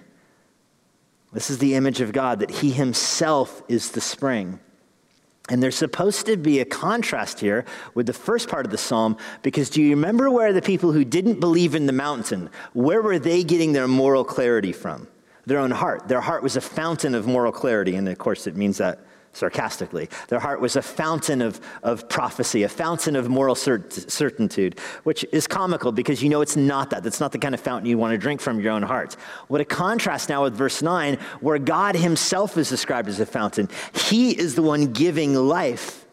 [1.32, 4.60] This is the image of God, that He Himself is the spring.
[5.48, 9.16] And there's supposed to be a contrast here with the first part of the psalm
[9.42, 13.18] because do you remember where the people who didn't believe in the mountain, where were
[13.18, 15.06] they getting their moral clarity from?
[15.44, 16.08] Their own heart.
[16.08, 17.94] Their heart was a fountain of moral clarity.
[17.94, 18.98] And of course, it means that
[19.36, 20.08] sarcastically.
[20.28, 25.24] Their heart was a fountain of, of prophecy, a fountain of moral cert- certitude, which
[25.32, 27.02] is comical because you know it's not that.
[27.02, 29.16] That's not the kind of fountain you want to drink from your own heart.
[29.48, 33.68] What a contrast now with verse 9, where God himself is described as a fountain.
[33.94, 36.05] He is the one giving life.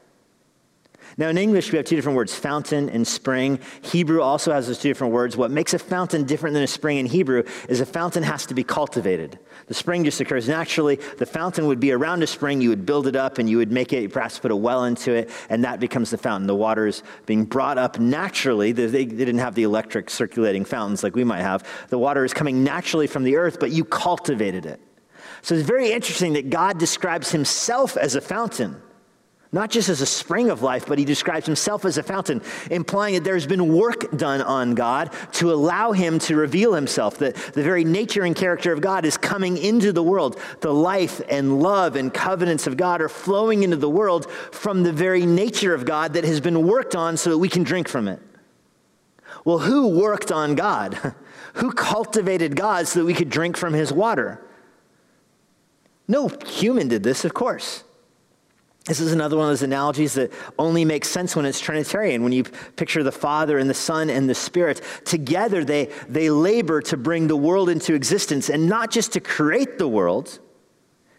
[1.17, 3.59] Now, in English, we have two different words, fountain and spring.
[3.81, 5.37] Hebrew also has those two different words.
[5.37, 8.53] What makes a fountain different than a spring in Hebrew is a fountain has to
[8.53, 9.37] be cultivated.
[9.67, 10.95] The spring just occurs naturally.
[10.95, 12.61] The fountain would be around a spring.
[12.61, 15.13] You would build it up and you would make it, perhaps put a well into
[15.13, 16.47] it, and that becomes the fountain.
[16.47, 18.71] The water is being brought up naturally.
[18.71, 21.67] They, they didn't have the electric circulating fountains like we might have.
[21.89, 24.79] The water is coming naturally from the earth, but you cultivated it.
[25.41, 28.81] So it's very interesting that God describes himself as a fountain.
[29.53, 33.13] Not just as a spring of life, but he describes himself as a fountain, implying
[33.13, 37.19] that there's been work done on God to allow him to reveal himself.
[37.19, 40.39] That the very nature and character of God is coming into the world.
[40.61, 44.91] The life and love and covenants of God are flowing into the world from the
[44.91, 48.07] very nature of God that has been worked on so that we can drink from
[48.07, 48.19] it.
[49.45, 51.13] Well, who worked on God?
[51.53, 54.43] who cultivated God so that we could drink from his water?
[56.07, 57.83] No human did this, of course.
[58.85, 62.21] This is another one of those analogies that only makes sense when it's Trinitarian.
[62.21, 66.81] When you picture the Father and the Son and the Spirit, together they, they labor
[66.81, 70.39] to bring the world into existence and not just to create the world,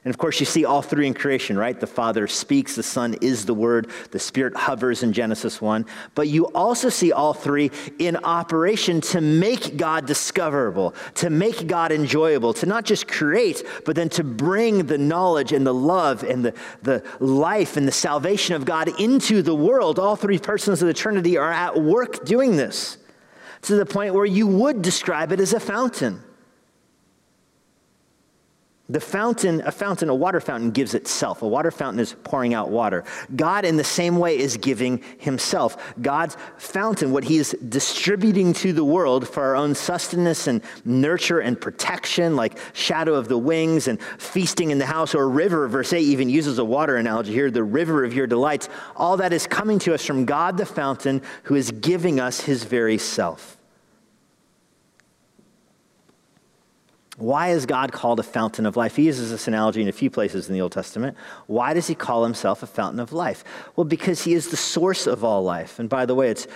[0.04, 1.78] and of course, you see all three in creation, right?
[1.80, 5.86] The Father speaks, the Son is the Word, the Spirit hovers in Genesis 1.
[6.14, 11.90] But you also see all three in operation to make God discoverable, to make God
[11.90, 16.44] enjoyable, to not just create, but then to bring the knowledge and the love and
[16.44, 19.98] the, the life and the salvation of God into the world.
[19.98, 22.98] All three persons of the Trinity are at work doing this
[23.62, 26.22] to the point where you would describe it as a fountain.
[28.90, 31.40] The fountain, a fountain, a water fountain gives itself.
[31.40, 33.04] A water fountain is pouring out water.
[33.34, 35.94] God, in the same way, is giving himself.
[36.02, 41.40] God's fountain, what he is distributing to the world for our own sustenance and nurture
[41.40, 45.94] and protection, like shadow of the wings and feasting in the house, or river, verse
[45.94, 48.68] 8 even uses a water analogy here, the river of your delights.
[48.96, 52.64] All that is coming to us from God the fountain, who is giving us his
[52.64, 53.56] very self.
[57.16, 58.96] Why is God called a fountain of life?
[58.96, 61.16] He uses this analogy in a few places in the Old Testament.
[61.46, 63.44] Why does he call himself a fountain of life?
[63.76, 65.78] Well, because he is the source of all life.
[65.78, 66.48] And by the way, it's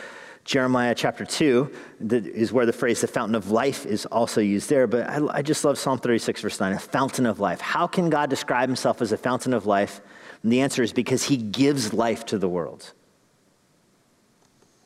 [0.44, 4.68] Jeremiah chapter 2 that is where the phrase the fountain of life is also used
[4.68, 4.88] there.
[4.88, 7.60] But I, I just love Psalm 36, verse 9, a fountain of life.
[7.60, 10.00] How can God describe himself as a fountain of life?
[10.42, 12.92] And the answer is because he gives life to the world.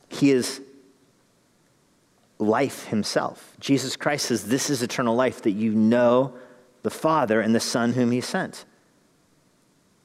[0.09, 0.61] He is
[2.37, 3.52] life himself.
[3.63, 6.33] Jesus Christ says, This is eternal life, that you know
[6.81, 8.65] the Father and the Son whom he sent.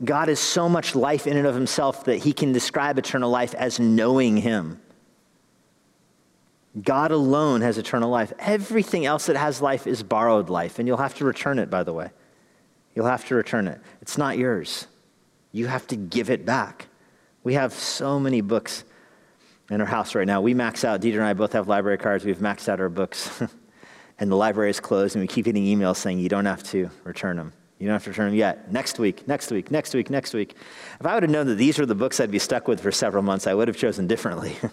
[0.05, 3.57] God is so much life in and of himself that he can describe eternal life
[3.57, 4.81] as knowing him.
[6.81, 8.33] God alone has eternal life.
[8.39, 11.83] Everything else that has life is borrowed life, and you'll have to return it, by
[11.83, 12.11] the way.
[12.95, 13.81] You'll have to return it.
[14.01, 14.87] It's not yours.
[15.51, 16.87] You have to give it back.
[17.43, 18.85] We have so many books
[19.71, 20.41] in our house right now.
[20.41, 22.25] We max out, Deidre and I both have library cards.
[22.25, 23.43] We've maxed out our books.
[24.19, 26.91] and the library is closed, and we keep getting emails saying you don't have to
[27.05, 27.53] return them.
[27.79, 28.73] You don't have to return them yet.
[28.73, 30.57] Next week, next week, next week, next week.
[30.99, 32.91] If I would have known that these were the books I'd be stuck with for
[32.91, 34.57] several months, I would have chosen differently.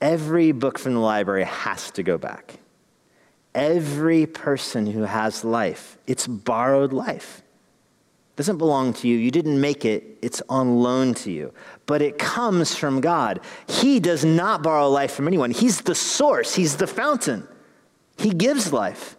[0.00, 2.58] Every book from the library has to go back.
[3.54, 7.42] Every person who has life, it's borrowed life
[8.36, 9.16] doesn't belong to you.
[9.16, 10.18] You didn't make it.
[10.20, 11.54] It's on loan to you.
[11.86, 13.40] But it comes from God.
[13.66, 15.50] He does not borrow life from anyone.
[15.50, 17.48] He's the source, He's the fountain.
[18.18, 19.16] He gives life.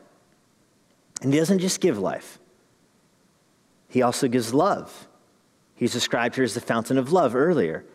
[1.22, 2.40] And He doesn't just give life,
[3.90, 5.08] He also gives love.
[5.74, 7.86] He's described here as the fountain of love earlier.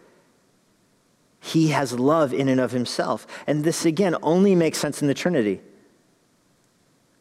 [1.41, 3.27] He has love in and of himself.
[3.49, 5.61] And this, again, only makes sense in the Trinity.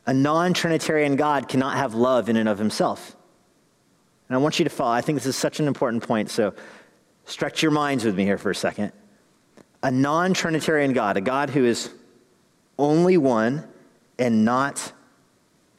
[0.06, 3.16] A non Trinitarian God cannot have love in and of himself.
[4.32, 4.94] And I want you to follow.
[4.94, 6.30] I think this is such an important point.
[6.30, 6.54] So
[7.26, 8.94] stretch your minds with me here for a second.
[9.84, 11.89] A non Trinitarian God, a God who is
[12.80, 13.67] only one
[14.17, 14.94] and not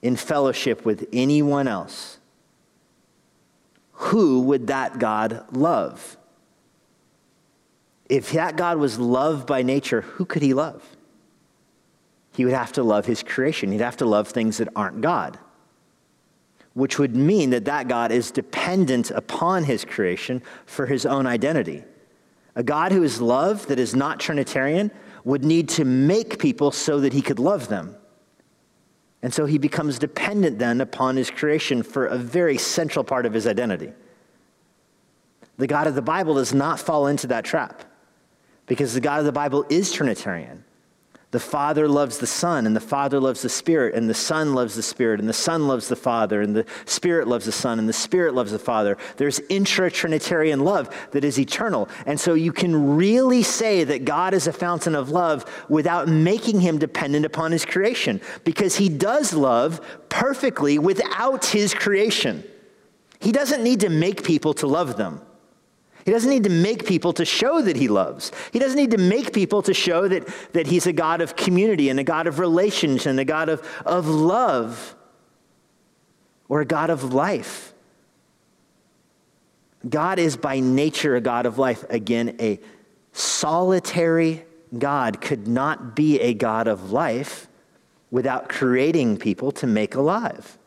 [0.03, 2.19] in fellowship with anyone else,
[3.93, 6.19] who would that God love?
[8.11, 10.85] If that God was loved by nature, who could he love?
[12.35, 13.73] He would have to love his creation.
[13.73, 15.39] He'd have to love things that aren't God
[16.75, 21.85] which would mean that that God is dependent upon his creation for his own identity.
[22.55, 24.91] A God who is love, that is not Trinitarian,
[25.25, 27.97] would need to make people so that he could love them.
[29.23, 33.33] And so he becomes dependent then upon his creation for a very central part of
[33.33, 33.93] his identity.
[35.59, 37.85] The God of the Bible does not fall into that trap
[38.67, 40.65] because the God of the Bible is Trinitarian.
[41.33, 44.75] The Father loves the Son, and the Father loves the Spirit, and the Son loves
[44.75, 47.89] the Spirit, and the Son loves the Father, and the Spirit loves the Son, and
[47.89, 48.99] the Spirit loves the Father.
[49.17, 51.89] There's intra Trinitarian love that is eternal.
[52.05, 56.61] And so you can really say that God is a fountain of love without making
[56.61, 59.81] him dependent upon his creation, because he does love
[60.11, 62.45] perfectly without his creation.
[63.21, 65.23] He doesn't need to make people to love them.
[66.05, 68.33] He doesn't need to make people to show that he loves.
[68.53, 71.89] He doesn't need to make people to show that, that he's a God of community
[71.89, 74.97] and a God of relations and a God of, of love
[76.49, 77.73] or a God of life.
[79.89, 81.85] God is by nature a God of life.
[81.89, 82.61] Again, a
[83.13, 84.45] solitary
[84.77, 87.49] God could not be a God of life
[88.11, 90.59] without creating people to make alive.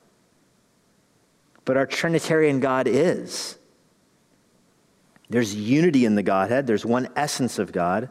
[1.63, 3.57] But our Trinitarian God is.
[5.29, 8.09] There's unity in the Godhead, there's one essence of God.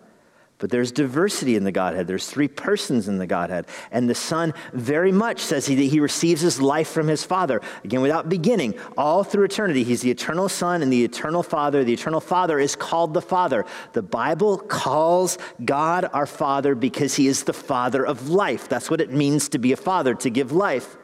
[0.58, 2.06] But there's diversity in the Godhead.
[2.06, 3.66] There's three persons in the Godhead.
[3.90, 7.60] And the Son very much says he, that he receives his life from his Father.
[7.82, 9.82] Again, without beginning, all through eternity.
[9.82, 11.82] He's the eternal Son and the eternal Father.
[11.82, 13.66] The eternal Father is called the Father.
[13.92, 18.68] The Bible calls God our Father because he is the Father of life.
[18.68, 20.96] That's what it means to be a father, to give life.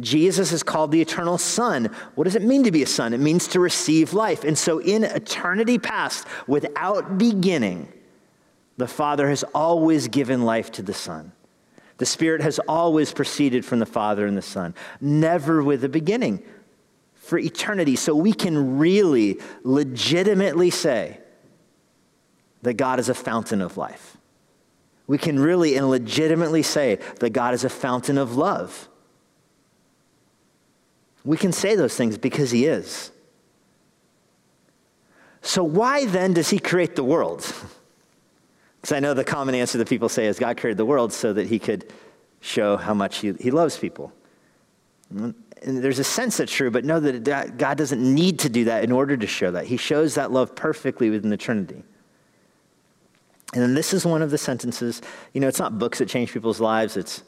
[0.00, 1.86] Jesus is called the eternal Son.
[2.14, 3.12] What does it mean to be a son?
[3.12, 4.44] It means to receive life.
[4.44, 7.92] And so, in eternity past, without beginning,
[8.76, 11.32] the Father has always given life to the Son.
[11.98, 16.42] The Spirit has always proceeded from the Father and the Son, never with a beginning,
[17.14, 17.96] for eternity.
[17.96, 21.18] So we can really legitimately say
[22.62, 24.16] that God is a fountain of life.
[25.08, 28.87] We can really and legitimately say that God is a fountain of love.
[31.28, 33.10] We can say those things because He is.
[35.42, 37.44] So, why then does He create the world?
[38.80, 41.32] Because I know the common answer that people say is God created the world so
[41.32, 41.92] that he could
[42.40, 44.12] show how much he, he loves people.
[45.10, 48.84] And there's a sense that's true, but know that God doesn't need to do that
[48.84, 49.66] in order to show that.
[49.66, 51.82] He shows that love perfectly within the Trinity.
[53.52, 55.02] And then this is one of the sentences.
[55.32, 57.24] You know, it's not books that change people's lives, it's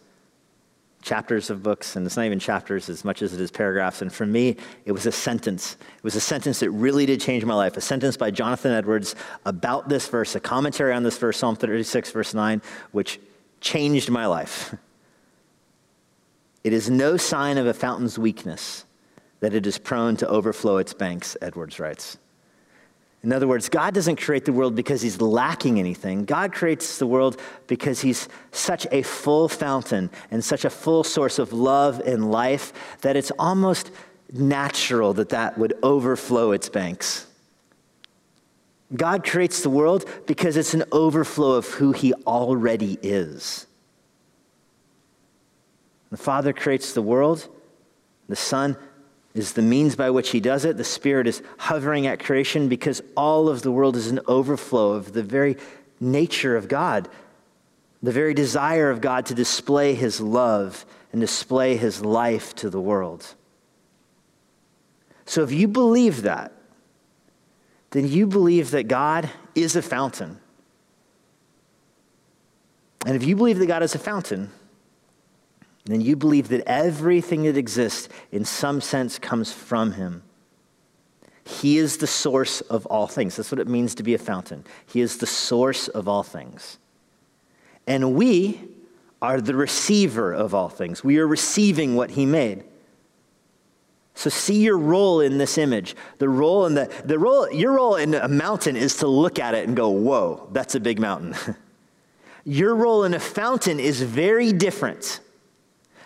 [1.03, 4.03] chapters of books, and it's not even chapters as much as it is paragraphs.
[4.03, 5.77] And for me, it was a sentence.
[5.97, 7.77] It was a sentence that really did change my life.
[7.77, 12.11] A sentence by Jonathan Edwards about this verse, a commentary on this verse, Psalm 36,
[12.13, 12.61] verse 9,
[12.93, 13.21] which
[13.61, 14.75] changed my life.
[16.63, 18.85] It is no sign of a fountain's weakness
[19.41, 22.19] that it is prone to overflow its banks, Edwards writes.
[23.23, 26.25] In other words, God doesn't create the world because he's lacking anything.
[26.25, 31.39] God creates the world because he's such a full fountain and such a full source
[31.39, 33.91] of love and life that it's almost
[34.33, 37.27] natural that that would overflow its banks.
[38.97, 43.67] God creates the world because it's an overflow of who he already is.
[46.11, 47.49] The Father creates the world,
[48.29, 48.77] the Son
[49.41, 50.77] is the means by which he does it.
[50.77, 55.13] The Spirit is hovering at creation because all of the world is an overflow of
[55.13, 55.57] the very
[55.99, 57.09] nature of God,
[58.03, 62.81] the very desire of God to display his love and display his life to the
[62.81, 63.35] world.
[65.25, 66.53] So if you believe that,
[67.91, 70.39] then you believe that God is a fountain.
[73.07, 74.51] And if you believe that God is a fountain,
[75.87, 80.23] then you believe that everything that exists, in some sense, comes from Him.
[81.45, 83.37] He is the source of all things.
[83.37, 84.65] That's what it means to be a fountain.
[84.87, 86.79] He is the source of all things.
[87.87, 88.61] And we
[89.23, 91.03] are the receiver of all things.
[91.03, 92.65] We are receiving what He made.
[94.15, 95.97] So see your role in this image.
[96.19, 99.55] The role in the, the role, your role in a mountain is to look at
[99.55, 101.35] it and go, whoa, that's a big mountain.
[102.45, 105.21] your role in a fountain is very different.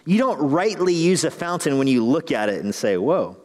[0.07, 3.37] You don't rightly use a fountain when you look at it and say, whoa,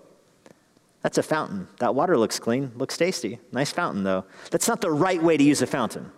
[1.02, 1.68] that's a fountain.
[1.80, 3.40] That water looks clean, looks tasty.
[3.52, 4.26] Nice fountain, though.
[4.52, 6.12] That's not the right way to use a fountain.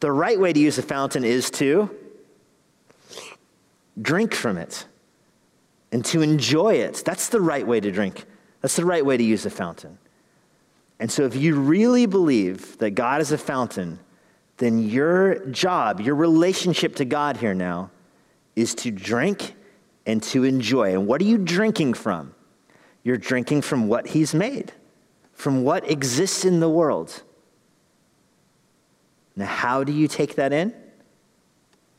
[0.00, 1.90] The right way to use a fountain is to
[4.00, 4.86] drink from it
[5.92, 7.02] and to enjoy it.
[7.04, 8.24] That's the right way to drink.
[8.62, 9.98] That's the right way to use a fountain.
[10.98, 13.98] And so, if you really believe that God is a fountain,
[14.58, 17.90] then your job, your relationship to God here now,
[18.56, 19.54] is to drink
[20.06, 20.92] and to enjoy.
[20.92, 22.34] And what are you drinking from?
[23.02, 24.72] You're drinking from what He's made,
[25.32, 27.22] from what exists in the world.
[29.34, 30.74] Now, how do you take that in?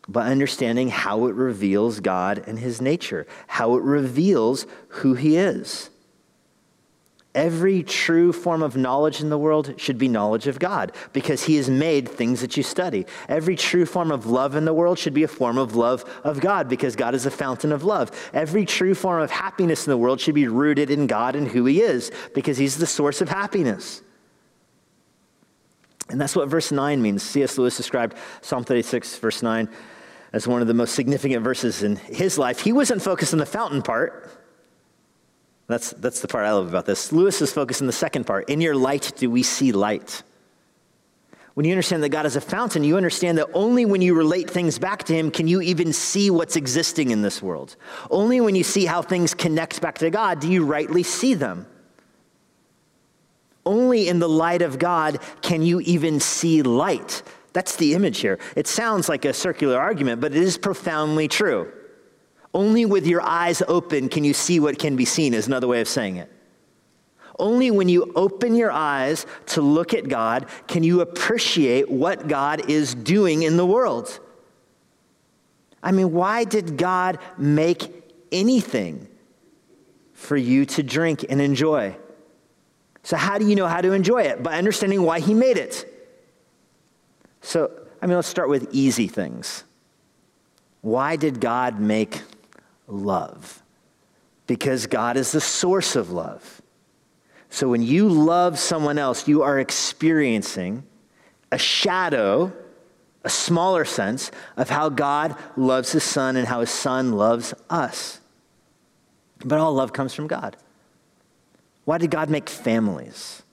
[0.07, 5.89] By understanding how it reveals God and His nature, how it reveals who He is.
[7.35, 11.55] Every true form of knowledge in the world should be knowledge of God because He
[11.55, 13.07] has made things that you study.
[13.27, 16.39] Every true form of love in the world should be a form of love of
[16.39, 18.11] God because God is a fountain of love.
[18.33, 21.65] Every true form of happiness in the world should be rooted in God and who
[21.65, 24.03] He is because He's the source of happiness.
[26.09, 27.23] And that's what verse 9 means.
[27.23, 27.57] C.S.
[27.57, 29.67] Lewis described Psalm 36, verse 9,
[30.33, 32.59] as one of the most significant verses in his life.
[32.59, 34.42] He wasn't focused on the fountain part.
[35.67, 37.11] That's, that's the part I love about this.
[37.11, 38.49] Lewis is focused on the second part.
[38.49, 40.23] In your light, do we see light?
[41.53, 44.49] When you understand that God is a fountain, you understand that only when you relate
[44.49, 47.75] things back to Him can you even see what's existing in this world.
[48.09, 51.67] Only when you see how things connect back to God do you rightly see them.
[53.65, 57.21] Only in the light of God can you even see light.
[57.53, 58.39] That's the image here.
[58.55, 61.71] It sounds like a circular argument, but it is profoundly true.
[62.53, 65.81] Only with your eyes open can you see what can be seen, is another way
[65.81, 66.29] of saying it.
[67.39, 72.69] Only when you open your eyes to look at God can you appreciate what God
[72.69, 74.19] is doing in the world.
[75.81, 77.91] I mean, why did God make
[78.31, 79.07] anything
[80.13, 81.95] for you to drink and enjoy?
[83.01, 84.43] So, how do you know how to enjoy it?
[84.43, 85.89] By understanding why He made it.
[87.41, 89.65] So, I mean, let's start with easy things.
[90.81, 92.21] Why did God make
[92.87, 93.61] love?
[94.47, 96.61] Because God is the source of love.
[97.49, 100.83] So when you love someone else, you are experiencing
[101.51, 102.51] a shadow,
[103.23, 108.19] a smaller sense of how God loves his son and how his son loves us.
[109.45, 110.57] But all love comes from God.
[111.85, 113.43] Why did God make families?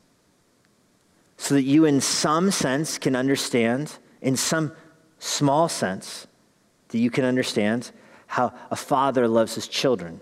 [1.37, 4.73] So that you, in some sense, can understand, in some
[5.19, 6.27] small sense,
[6.89, 7.91] that you can understand
[8.31, 10.21] how a father loves his children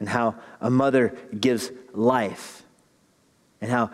[0.00, 2.64] and how a mother gives life,
[3.60, 3.90] and how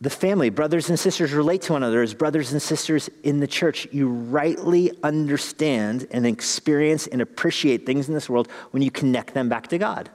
[0.00, 3.46] the family, brothers and sisters, relate to one another as brothers and sisters in the
[3.48, 3.88] church.
[3.90, 9.48] You rightly understand and experience and appreciate things in this world when you connect them
[9.48, 10.08] back to God.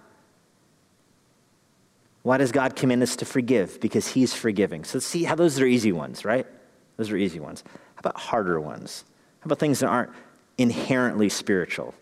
[2.23, 3.81] Why does God command us to forgive?
[3.81, 4.85] Because He's forgiving.
[4.85, 6.47] So, see how those are easy ones, right?
[6.95, 7.63] Those are easy ones.
[7.95, 9.03] How about harder ones?
[9.39, 10.11] How about things that aren't
[10.59, 11.95] inherently spiritual?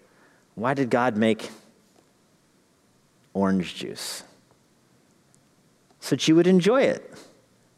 [0.56, 1.50] Why did God make
[3.38, 4.24] orange juice.
[6.00, 7.14] So that you would enjoy it.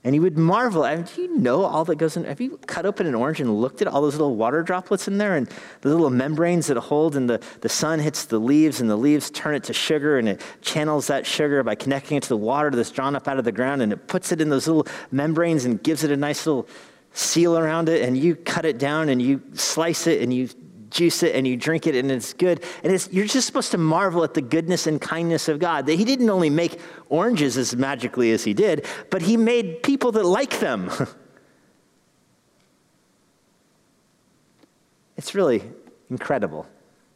[0.01, 0.85] And you would marvel.
[0.85, 2.23] I mean, do you know all that goes in?
[2.23, 5.17] Have you cut open an orange and looked at all those little water droplets in
[5.17, 5.45] there and
[5.81, 9.29] the little membranes that hold, and the, the sun hits the leaves, and the leaves
[9.29, 12.69] turn it to sugar, and it channels that sugar by connecting it to the water
[12.69, 15.65] that's drawn up out of the ground, and it puts it in those little membranes
[15.65, 16.65] and gives it a nice little
[17.11, 20.47] seal around it, and you cut it down and you slice it and you
[20.89, 22.63] juice it and you drink it and it's good.
[22.83, 25.85] And it's, you're just supposed to marvel at the goodness and kindness of God.
[25.85, 26.79] That He didn't only make
[27.09, 30.91] oranges as magically as He did, but He made people that like them.
[35.17, 35.63] it's really
[36.09, 36.65] incredible.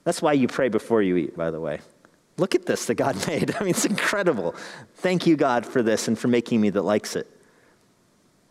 [0.03, 1.79] That's why you pray before you eat, by the way.
[2.37, 3.55] Look at this that God made.
[3.55, 4.55] I mean, it's incredible.
[4.95, 7.29] Thank you, God, for this and for making me that likes it.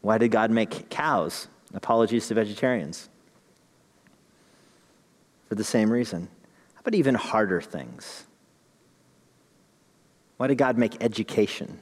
[0.00, 1.48] Why did God make cows?
[1.74, 3.08] Apologies to vegetarians
[5.52, 6.28] for the same reason.
[6.72, 8.24] How about even harder things?
[10.38, 11.78] Why did God make education?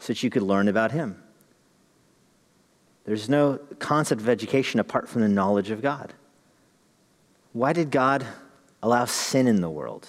[0.00, 1.22] So that you could learn about Him.
[3.04, 6.14] There's no concept of education apart from the knowledge of God.
[7.52, 8.26] Why did God
[8.82, 10.08] allow sin in the world?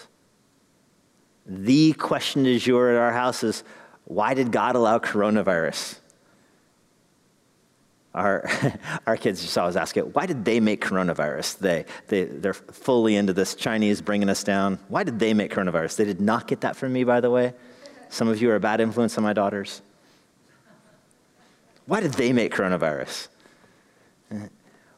[1.46, 3.64] The question du jour at our house is
[4.06, 6.00] why did God allow coronavirus?
[8.14, 8.50] Our,
[9.08, 11.60] our kids just always ask it, why did they make coronavirus?
[11.60, 14.80] They, they, they're fully into this Chinese bringing us down.
[14.88, 15.96] Why did they make coronavirus?
[15.98, 17.54] They did not get that from me, by the way.
[18.10, 19.82] Some of you are a bad influence on my daughters.
[21.86, 23.28] Why did they make coronavirus?
[24.32, 24.36] Uh,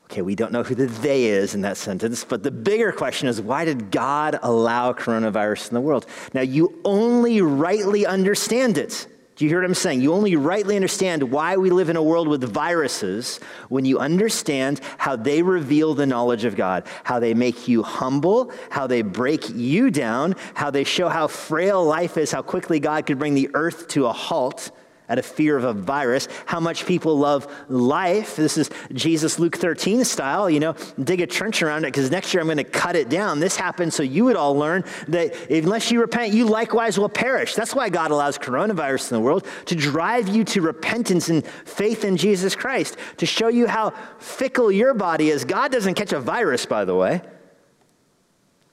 [0.05, 3.27] okay, we don't know who the they is in that sentence, but the bigger question
[3.27, 6.05] is why did God allow coronavirus in the world?
[6.33, 9.07] Now, you only rightly understand it
[9.41, 10.01] do you hear what I'm saying?
[10.01, 13.39] You only rightly understand why we live in a world with viruses
[13.69, 18.53] when you understand how they reveal the knowledge of God, how they make you humble,
[18.69, 23.07] how they break you down, how they show how frail life is, how quickly God
[23.07, 24.69] could bring the earth to a halt
[25.09, 28.37] out of fear of a virus, how much people love life.
[28.37, 30.73] This is Jesus Luke 13 style, you know,
[31.03, 33.39] dig a trench around it because next year I'm going to cut it down.
[33.39, 37.55] This happened so you would all learn that unless you repent, you likewise will perish.
[37.55, 42.05] That's why God allows coronavirus in the world to drive you to repentance and faith
[42.05, 45.43] in Jesus Christ, to show you how fickle your body is.
[45.43, 47.21] God doesn't catch a virus, by the way.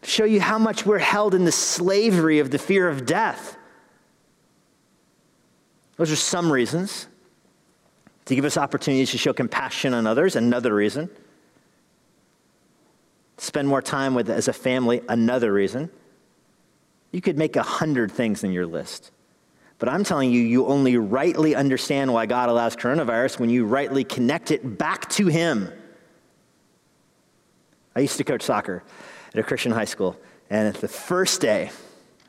[0.04, 3.57] Show you how much we're held in the slavery of the fear of death.
[5.98, 7.06] Those are some reasons.
[8.24, 11.10] To give us opportunities to show compassion on others, another reason.
[13.38, 15.90] Spend more time with as a family, another reason.
[17.10, 19.10] You could make a hundred things in your list.
[19.78, 24.04] But I'm telling you, you only rightly understand why God allows coronavirus when you rightly
[24.04, 25.72] connect it back to Him.
[27.94, 28.82] I used to coach soccer
[29.32, 30.18] at a Christian high school,
[30.50, 31.70] and at the first day,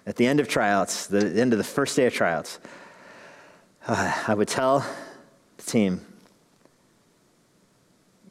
[0.06, 2.60] at the end of tryouts, the end of the first day of tryouts,
[3.92, 4.86] I would tell
[5.58, 6.06] the team,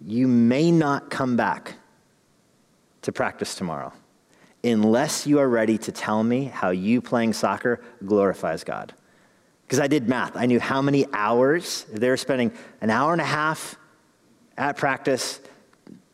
[0.01, 1.75] you may not come back
[3.03, 3.93] to practice tomorrow
[4.63, 8.95] unless you are ready to tell me how you playing soccer glorifies God.
[9.67, 10.37] Because I did math.
[10.37, 13.77] I knew how many hours they were spending an hour and a half
[14.57, 15.41] at practice,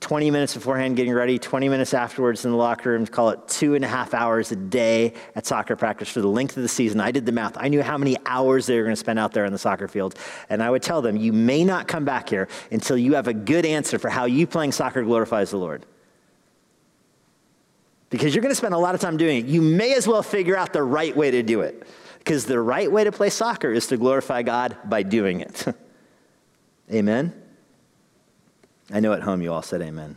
[0.04, 3.74] 20 minutes beforehand getting ready, 20 minutes afterwards in the locker room, call it two
[3.74, 7.00] and a half hours a day at soccer practice for the length of the season.
[7.00, 7.56] I did the math.
[7.56, 9.88] I knew how many hours they were going to spend out there on the soccer
[9.88, 10.14] field.
[10.50, 13.32] And I would tell them, you may not come back here until you have a
[13.32, 15.86] good answer for how you playing soccer glorifies the Lord.
[18.10, 19.46] Because you're going to spend a lot of time doing it.
[19.46, 21.82] You may as well figure out the right way to do it.
[22.18, 25.64] Because the right way to play soccer is to glorify God by doing it.
[26.92, 27.40] Amen?
[28.92, 30.16] I know at home you all said amen.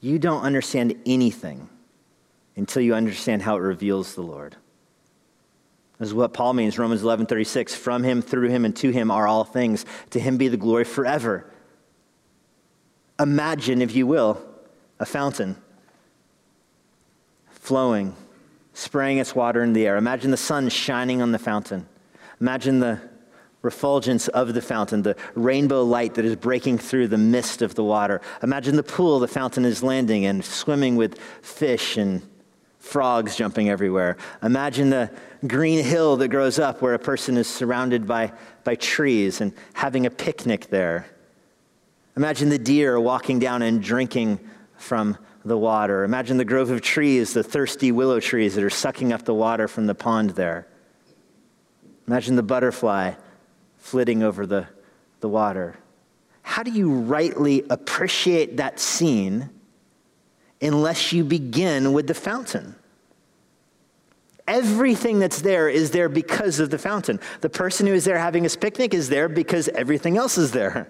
[0.00, 1.68] You don't understand anything
[2.56, 4.56] until you understand how it reveals the Lord.
[5.98, 7.74] This is what Paul means, Romans 11 36.
[7.74, 9.84] From him, through him, and to him are all things.
[10.10, 11.50] To him be the glory forever.
[13.18, 14.40] Imagine, if you will,
[14.98, 15.56] a fountain
[17.50, 18.16] flowing,
[18.72, 19.98] spraying its water in the air.
[19.98, 21.86] Imagine the sun shining on the fountain.
[22.40, 23.00] Imagine the
[23.62, 27.84] refulgence of the fountain, the rainbow light that is breaking through the mist of the
[27.84, 28.20] water.
[28.42, 32.22] Imagine the pool the fountain is landing in, swimming with fish and
[32.78, 34.16] frogs jumping everywhere.
[34.42, 35.10] Imagine the
[35.46, 38.32] green hill that grows up where a person is surrounded by,
[38.64, 41.06] by trees and having a picnic there.
[42.16, 44.40] Imagine the deer walking down and drinking
[44.76, 46.04] from the water.
[46.04, 49.68] Imagine the grove of trees, the thirsty willow trees that are sucking up the water
[49.68, 50.66] from the pond there.
[52.06, 53.12] Imagine the butterfly
[53.80, 54.68] flitting over the,
[55.20, 55.76] the water.
[56.42, 59.50] How do you rightly appreciate that scene
[60.62, 62.76] unless you begin with the fountain?
[64.46, 67.20] Everything that's there is there because of the fountain.
[67.40, 70.88] The person who is there having his picnic is there because everything else is there.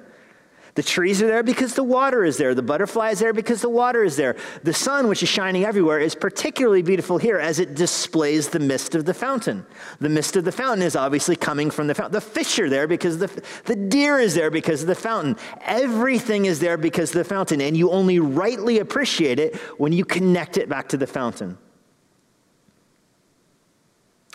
[0.81, 2.55] The trees are there because the water is there.
[2.55, 4.35] The butterfly is there because the water is there.
[4.63, 8.95] The sun, which is shining everywhere, is particularly beautiful here as it displays the mist
[8.95, 9.67] of the fountain.
[9.99, 12.13] The mist of the fountain is obviously coming from the fountain.
[12.13, 13.27] The fish are there because the,
[13.67, 15.37] the deer is there because of the fountain.
[15.67, 20.07] Everything is there because of the fountain, and you only rightly appreciate it when you
[20.07, 21.59] connect it back to the fountain.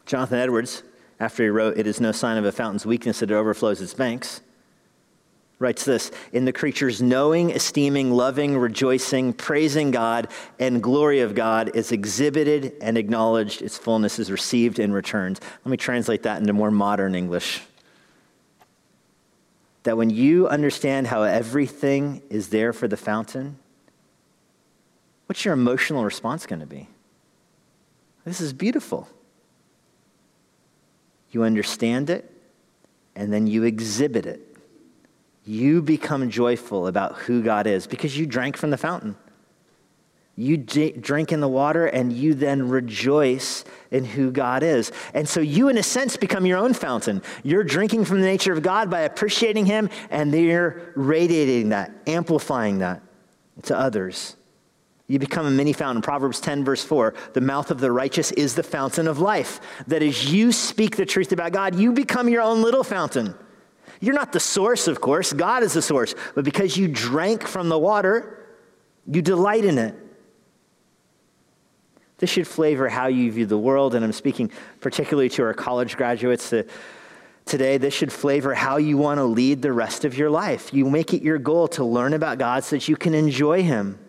[0.06, 0.84] Jonathan Edwards,
[1.20, 3.96] after he wrote, It is no sign of a fountain's weakness that it overflows its
[3.96, 4.42] banks
[5.60, 10.28] writes this in the creature's knowing, esteeming, loving, rejoicing, praising God,
[10.60, 15.40] and glory of God is exhibited and acknowledged, its fullness is received and returned.
[15.64, 17.62] Let me translate that into more modern English.
[19.84, 23.58] That when you understand how everything is there for the fountain,
[25.28, 26.90] what's your emotional response going to be?
[28.26, 29.08] This is beautiful.
[31.32, 32.30] You understand it,
[33.16, 34.55] and then you exhibit it
[35.46, 39.16] you become joyful about who God is because you drank from the fountain.
[40.38, 44.92] You drink in the water and you then rejoice in who God is.
[45.14, 47.22] And so you, in a sense, become your own fountain.
[47.44, 52.80] You're drinking from the nature of God by appreciating Him and they're radiating that, amplifying
[52.80, 53.02] that
[53.64, 54.36] to others.
[55.08, 56.02] You become a mini fountain.
[56.02, 59.62] Proverbs 10, verse 4 the mouth of the righteous is the fountain of life.
[59.88, 63.36] That as you speak the truth about God, you become your own little fountain.
[64.00, 67.70] You're not the source, of course, God is the source, but because you drank from
[67.70, 68.48] the water,
[69.08, 69.96] you delight in it.
[72.18, 75.98] This should flavor how you view the world, and I'm speaking particularly to our college
[75.98, 76.54] graduates
[77.46, 77.78] today.
[77.78, 80.74] This should flavor how you want to lead the rest of your life.
[80.74, 84.00] You make it your goal to learn about God so that you can enjoy Him.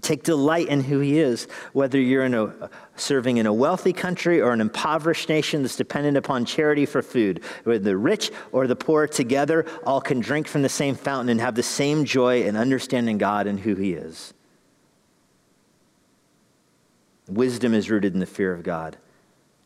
[0.00, 4.40] Take delight in who he is, whether you're in a, serving in a wealthy country
[4.40, 7.42] or an impoverished nation that's dependent upon charity for food.
[7.64, 11.40] Where the rich or the poor together all can drink from the same fountain and
[11.40, 14.34] have the same joy in understanding God and who he is.
[17.28, 18.96] Wisdom is rooted in the fear of God.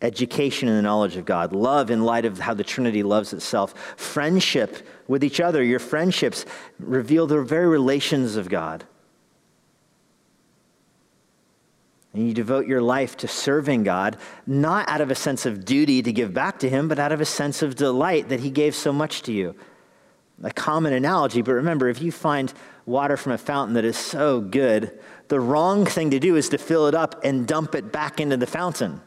[0.00, 1.52] Education in the knowledge of God.
[1.52, 3.74] Love in light of how the Trinity loves itself.
[3.96, 5.62] Friendship with each other.
[5.62, 6.44] Your friendships
[6.80, 8.84] reveal the very relations of God.
[12.14, 16.02] And you devote your life to serving God, not out of a sense of duty
[16.02, 18.74] to give back to Him, but out of a sense of delight that He gave
[18.74, 19.54] so much to you.
[20.42, 22.52] A common analogy, but remember, if you find
[22.84, 24.98] water from a fountain that is so good,
[25.28, 28.36] the wrong thing to do is to fill it up and dump it back into
[28.36, 29.00] the fountain.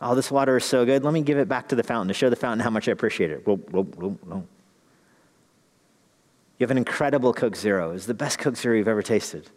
[0.00, 1.02] Oh, this water is so good.
[1.02, 2.92] Let me give it back to the fountain to show the fountain how much I
[2.92, 3.46] appreciate it.
[3.46, 4.46] Whoa, whoa, whoa, whoa.
[6.58, 7.92] You have an incredible Coke Zero.
[7.92, 9.48] It's the best Coke Zero you've ever tasted.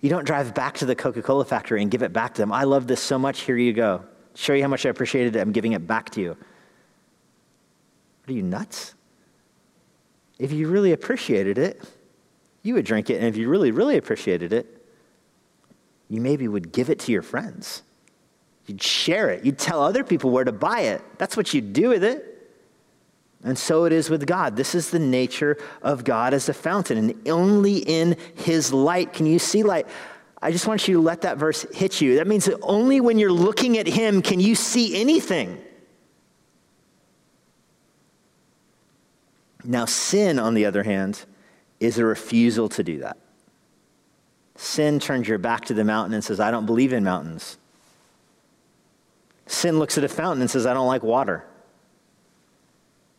[0.00, 2.52] You don't drive back to the Coca Cola factory and give it back to them.
[2.52, 3.40] I love this so much.
[3.40, 4.04] Here you go.
[4.34, 5.40] Show you how much I appreciated it.
[5.40, 6.36] I'm giving it back to you.
[8.28, 8.94] Are you, nuts?
[10.38, 11.82] If you really appreciated it,
[12.62, 13.16] you would drink it.
[13.16, 14.84] And if you really, really appreciated it,
[16.08, 17.82] you maybe would give it to your friends.
[18.66, 19.44] You'd share it.
[19.44, 21.00] You'd tell other people where to buy it.
[21.18, 22.35] That's what you'd do with it.
[23.46, 24.56] And so it is with God.
[24.56, 26.98] This is the nature of God as a fountain.
[26.98, 29.86] And only in his light can you see light.
[30.42, 32.16] I just want you to let that verse hit you.
[32.16, 35.62] That means that only when you're looking at him can you see anything.
[39.62, 41.24] Now, sin, on the other hand,
[41.78, 43.16] is a refusal to do that.
[44.56, 47.58] Sin turns your back to the mountain and says, I don't believe in mountains.
[49.46, 51.44] Sin looks at a fountain and says, I don't like water.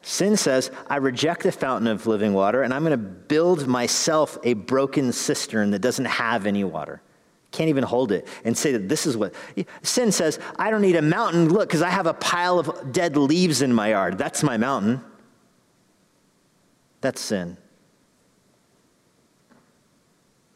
[0.07, 4.37] Sin says, I reject the fountain of living water and I'm going to build myself
[4.45, 7.01] a broken cistern that doesn't have any water.
[7.51, 9.33] Can't even hold it and say that this is what.
[9.81, 11.49] Sin says, I don't need a mountain.
[11.49, 14.17] Look, because I have a pile of dead leaves in my yard.
[14.17, 15.01] That's my mountain.
[17.01, 17.57] That's sin.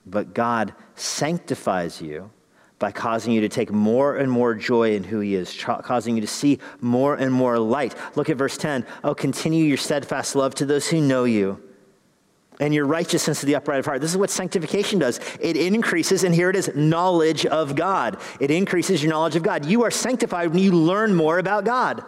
[0.05, 2.31] But God sanctifies you
[2.81, 6.21] by causing you to take more and more joy in who He is, causing you
[6.21, 7.95] to see more and more light.
[8.15, 8.87] Look at verse 10.
[9.03, 11.61] Oh, continue your steadfast love to those who know you
[12.59, 14.01] and your righteousness to the upright of heart.
[14.01, 15.19] This is what sanctification does.
[15.39, 18.19] It increases, and here it is knowledge of God.
[18.39, 19.65] It increases your knowledge of God.
[19.65, 22.03] You are sanctified when you learn more about God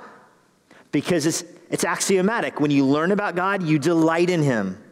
[0.91, 2.59] because it's, it's axiomatic.
[2.59, 4.82] When you learn about God, you delight in Him.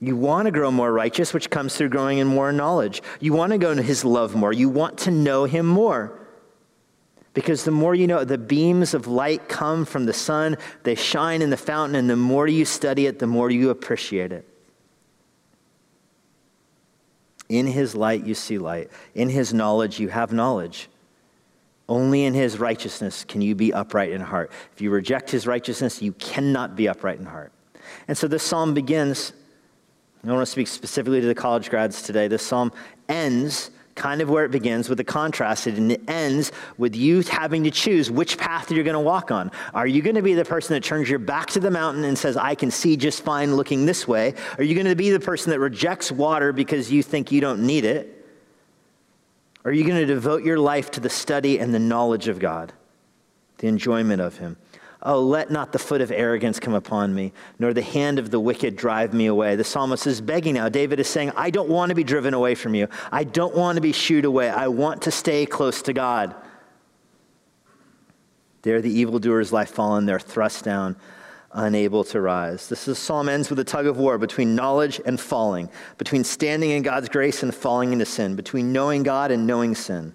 [0.00, 3.02] You want to grow more righteous, which comes through growing in more knowledge.
[3.20, 4.52] You want to go into his love more.
[4.52, 6.18] You want to know him more.
[7.34, 11.42] Because the more you know, the beams of light come from the sun, they shine
[11.42, 14.46] in the fountain, and the more you study it, the more you appreciate it.
[17.50, 18.90] In his light, you see light.
[19.14, 20.88] In his knowledge, you have knowledge.
[21.88, 24.50] Only in his righteousness can you be upright in heart.
[24.72, 27.52] If you reject his righteousness, you cannot be upright in heart.
[28.08, 29.32] And so this psalm begins
[30.22, 32.28] I want to speak specifically to the college grads today.
[32.28, 32.72] This psalm
[33.08, 37.64] ends kind of where it begins with the contrast, and it ends with you having
[37.64, 39.50] to choose which path you're going to walk on.
[39.74, 42.16] Are you going to be the person that turns your back to the mountain and
[42.16, 44.34] says, I can see just fine looking this way?
[44.56, 47.66] Are you going to be the person that rejects water because you think you don't
[47.66, 48.16] need it?
[49.64, 52.72] Are you going to devote your life to the study and the knowledge of God,
[53.58, 54.56] the enjoyment of Him?
[55.02, 58.38] Oh, let not the foot of arrogance come upon me, nor the hand of the
[58.38, 59.56] wicked drive me away.
[59.56, 60.68] The psalmist is begging now.
[60.68, 62.86] David is saying, I don't want to be driven away from you.
[63.10, 64.50] I don't want to be shooed away.
[64.50, 66.34] I want to stay close to God.
[68.62, 70.96] There the evildoers lie fallen, they're thrust down,
[71.52, 72.68] unable to rise.
[72.68, 76.70] This is, psalm ends with a tug of war between knowledge and falling, between standing
[76.70, 80.14] in God's grace and falling into sin, between knowing God and knowing sin.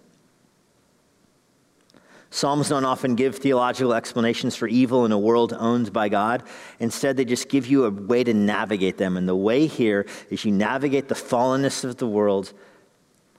[2.36, 6.44] Psalms don't often give theological explanations for evil in a world owned by God.
[6.82, 9.16] Instead, they just give you a way to navigate them.
[9.16, 12.52] And the way here is you navigate the fallenness of the world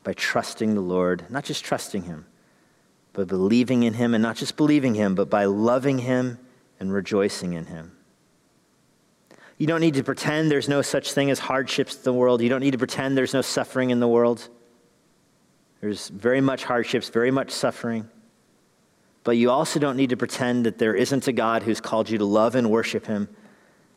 [0.02, 2.24] by trusting the Lord, not just trusting Him,
[3.12, 6.38] but believing in Him, and not just believing Him, but by loving Him
[6.80, 7.92] and rejoicing in Him.
[9.58, 12.40] You don't need to pretend there's no such thing as hardships in the world.
[12.40, 14.48] You don't need to pretend there's no suffering in the world.
[15.82, 18.08] There's very much hardships, very much suffering.
[19.26, 22.16] But you also don't need to pretend that there isn't a God who's called you
[22.18, 23.28] to love and worship him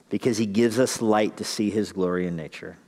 [0.09, 2.79] because he gives us light to see his glory in nature.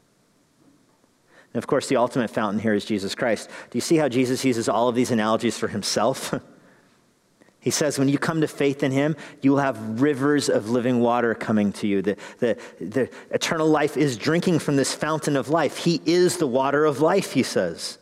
[1.53, 3.47] And of course, the ultimate fountain here is Jesus Christ.
[3.69, 6.33] Do you see how Jesus uses all of these analogies for himself?
[7.59, 10.99] he says, when you come to faith in him, you will have rivers of living
[10.99, 12.01] water coming to you.
[12.01, 15.77] The, the, the eternal life is drinking from this fountain of life.
[15.77, 17.99] He is the water of life, he says.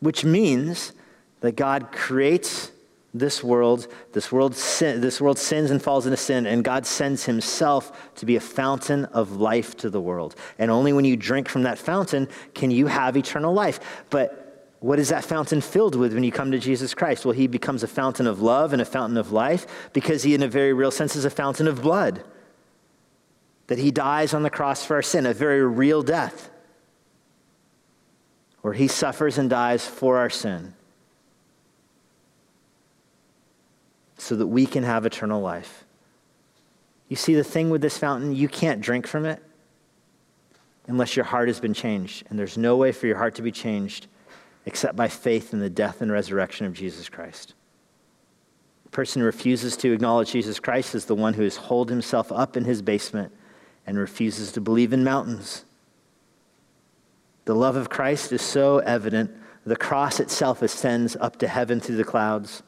[0.00, 0.92] Which means
[1.40, 2.72] that God creates
[3.18, 3.88] this world.
[4.12, 8.26] This world, sin, this world sins and falls into sin, and God sends Himself to
[8.26, 10.34] be a fountain of life to the world.
[10.58, 14.04] And only when you drink from that fountain can you have eternal life.
[14.10, 17.24] But what is that fountain filled with when you come to Jesus Christ?
[17.24, 20.42] Well, He becomes a fountain of love and a fountain of life because He, in
[20.42, 22.22] a very real sense, is a fountain of blood.
[23.68, 26.50] That He dies on the cross for our sin, a very real death
[28.66, 30.74] where he suffers and dies for our sin
[34.18, 35.84] so that we can have eternal life.
[37.08, 39.40] You see, the thing with this fountain, you can't drink from it
[40.88, 42.26] unless your heart has been changed.
[42.28, 44.08] And there's no way for your heart to be changed
[44.64, 47.54] except by faith in the death and resurrection of Jesus Christ.
[48.82, 52.32] The person who refuses to acknowledge Jesus Christ is the one who has holed himself
[52.32, 53.32] up in his basement
[53.86, 55.65] and refuses to believe in mountains
[57.46, 59.30] the love of Christ is so evident.
[59.64, 62.62] The cross itself ascends up to heaven through the clouds.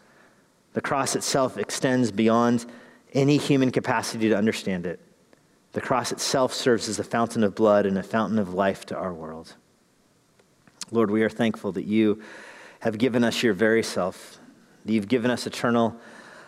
[0.72, 2.64] The cross itself extends beyond
[3.12, 5.00] any human capacity to understand it.
[5.72, 8.96] The cross itself serves as a fountain of blood and a fountain of life to
[8.96, 9.54] our world.
[10.90, 12.22] Lord, we are thankful that you
[12.80, 14.38] have given us your very self,
[14.84, 15.96] that you've given us eternal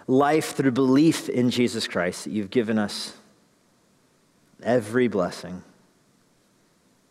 [0.07, 3.15] life through belief in Jesus Christ, that you've given us
[4.63, 5.63] every blessing,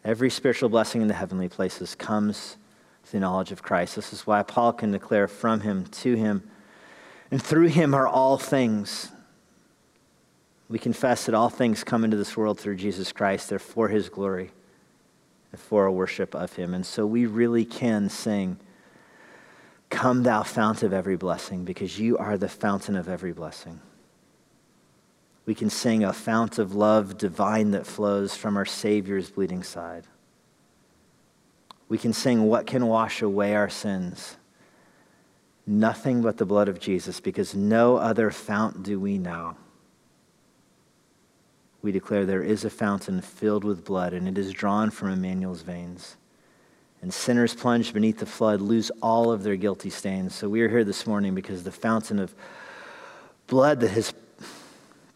[0.04, 2.58] every spiritual blessing in the heavenly places comes
[3.04, 3.96] through knowledge of Christ.
[3.96, 6.50] This is why Paul can declare from him, to him,
[7.32, 9.12] and through him are all things.
[10.70, 13.50] We confess that all things come into this world through Jesus Christ.
[13.50, 14.52] They're for his glory
[15.52, 16.74] and for our worship of him.
[16.74, 18.60] And so we really can sing,
[19.90, 23.82] Come, thou fount of every blessing, because you are the fountain of every blessing.
[25.46, 30.06] We can sing a fount of love divine that flows from our Savior's bleeding side.
[31.88, 34.38] We can sing, What can wash away our sins?
[35.66, 39.56] Nothing but the blood of Jesus, because no other fount do we know.
[41.82, 45.62] We declare there is a fountain filled with blood, and it is drawn from Emmanuel's
[45.62, 46.18] veins.
[47.02, 50.36] And sinners plunged beneath the flood lose all of their guilty stains.
[50.36, 52.36] So we are here this morning because the fountain of
[53.48, 54.12] blood that has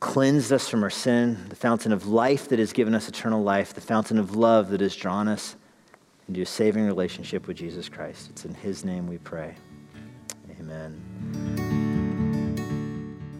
[0.04, 3.74] cleansed us from our sin, the fountain of life that has given us eternal life,
[3.74, 5.56] the fountain of love that has drawn us
[6.28, 8.30] into a saving relationship with Jesus Christ.
[8.30, 9.56] It's in His name we pray.
[10.60, 11.02] Amen.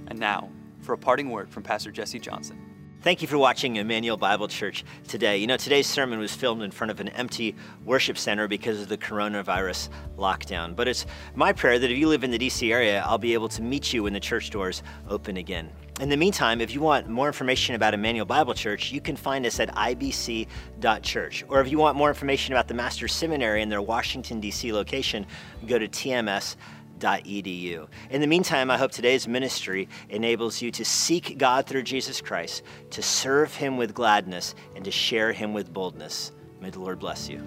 [0.08, 0.50] And now,
[0.80, 2.73] for a parting word from Pastor Jesse Johnson.
[3.04, 5.38] Thank you for watching Immanuel Bible Church today.
[5.38, 8.88] You know, today's sermon was filmed in front of an empty worship center because of
[8.88, 10.74] the coronavirus lockdown.
[10.74, 13.50] But it's my prayer that if you live in the DC area, I'll be able
[13.50, 15.70] to meet you when the church doors open again.
[16.00, 19.46] In the meantime, if you want more information about Immanuel Bible Church, you can find
[19.46, 21.44] us at ibc.church.
[21.50, 24.72] Or if you want more information about the Master's Seminary and their Washington, D.C.
[24.72, 25.26] location,
[25.68, 26.56] go to tms.com
[27.04, 32.64] In the meantime, I hope today's ministry enables you to seek God through Jesus Christ,
[32.92, 36.32] to serve Him with gladness, and to share Him with boldness.
[36.62, 37.42] May the Lord bless you.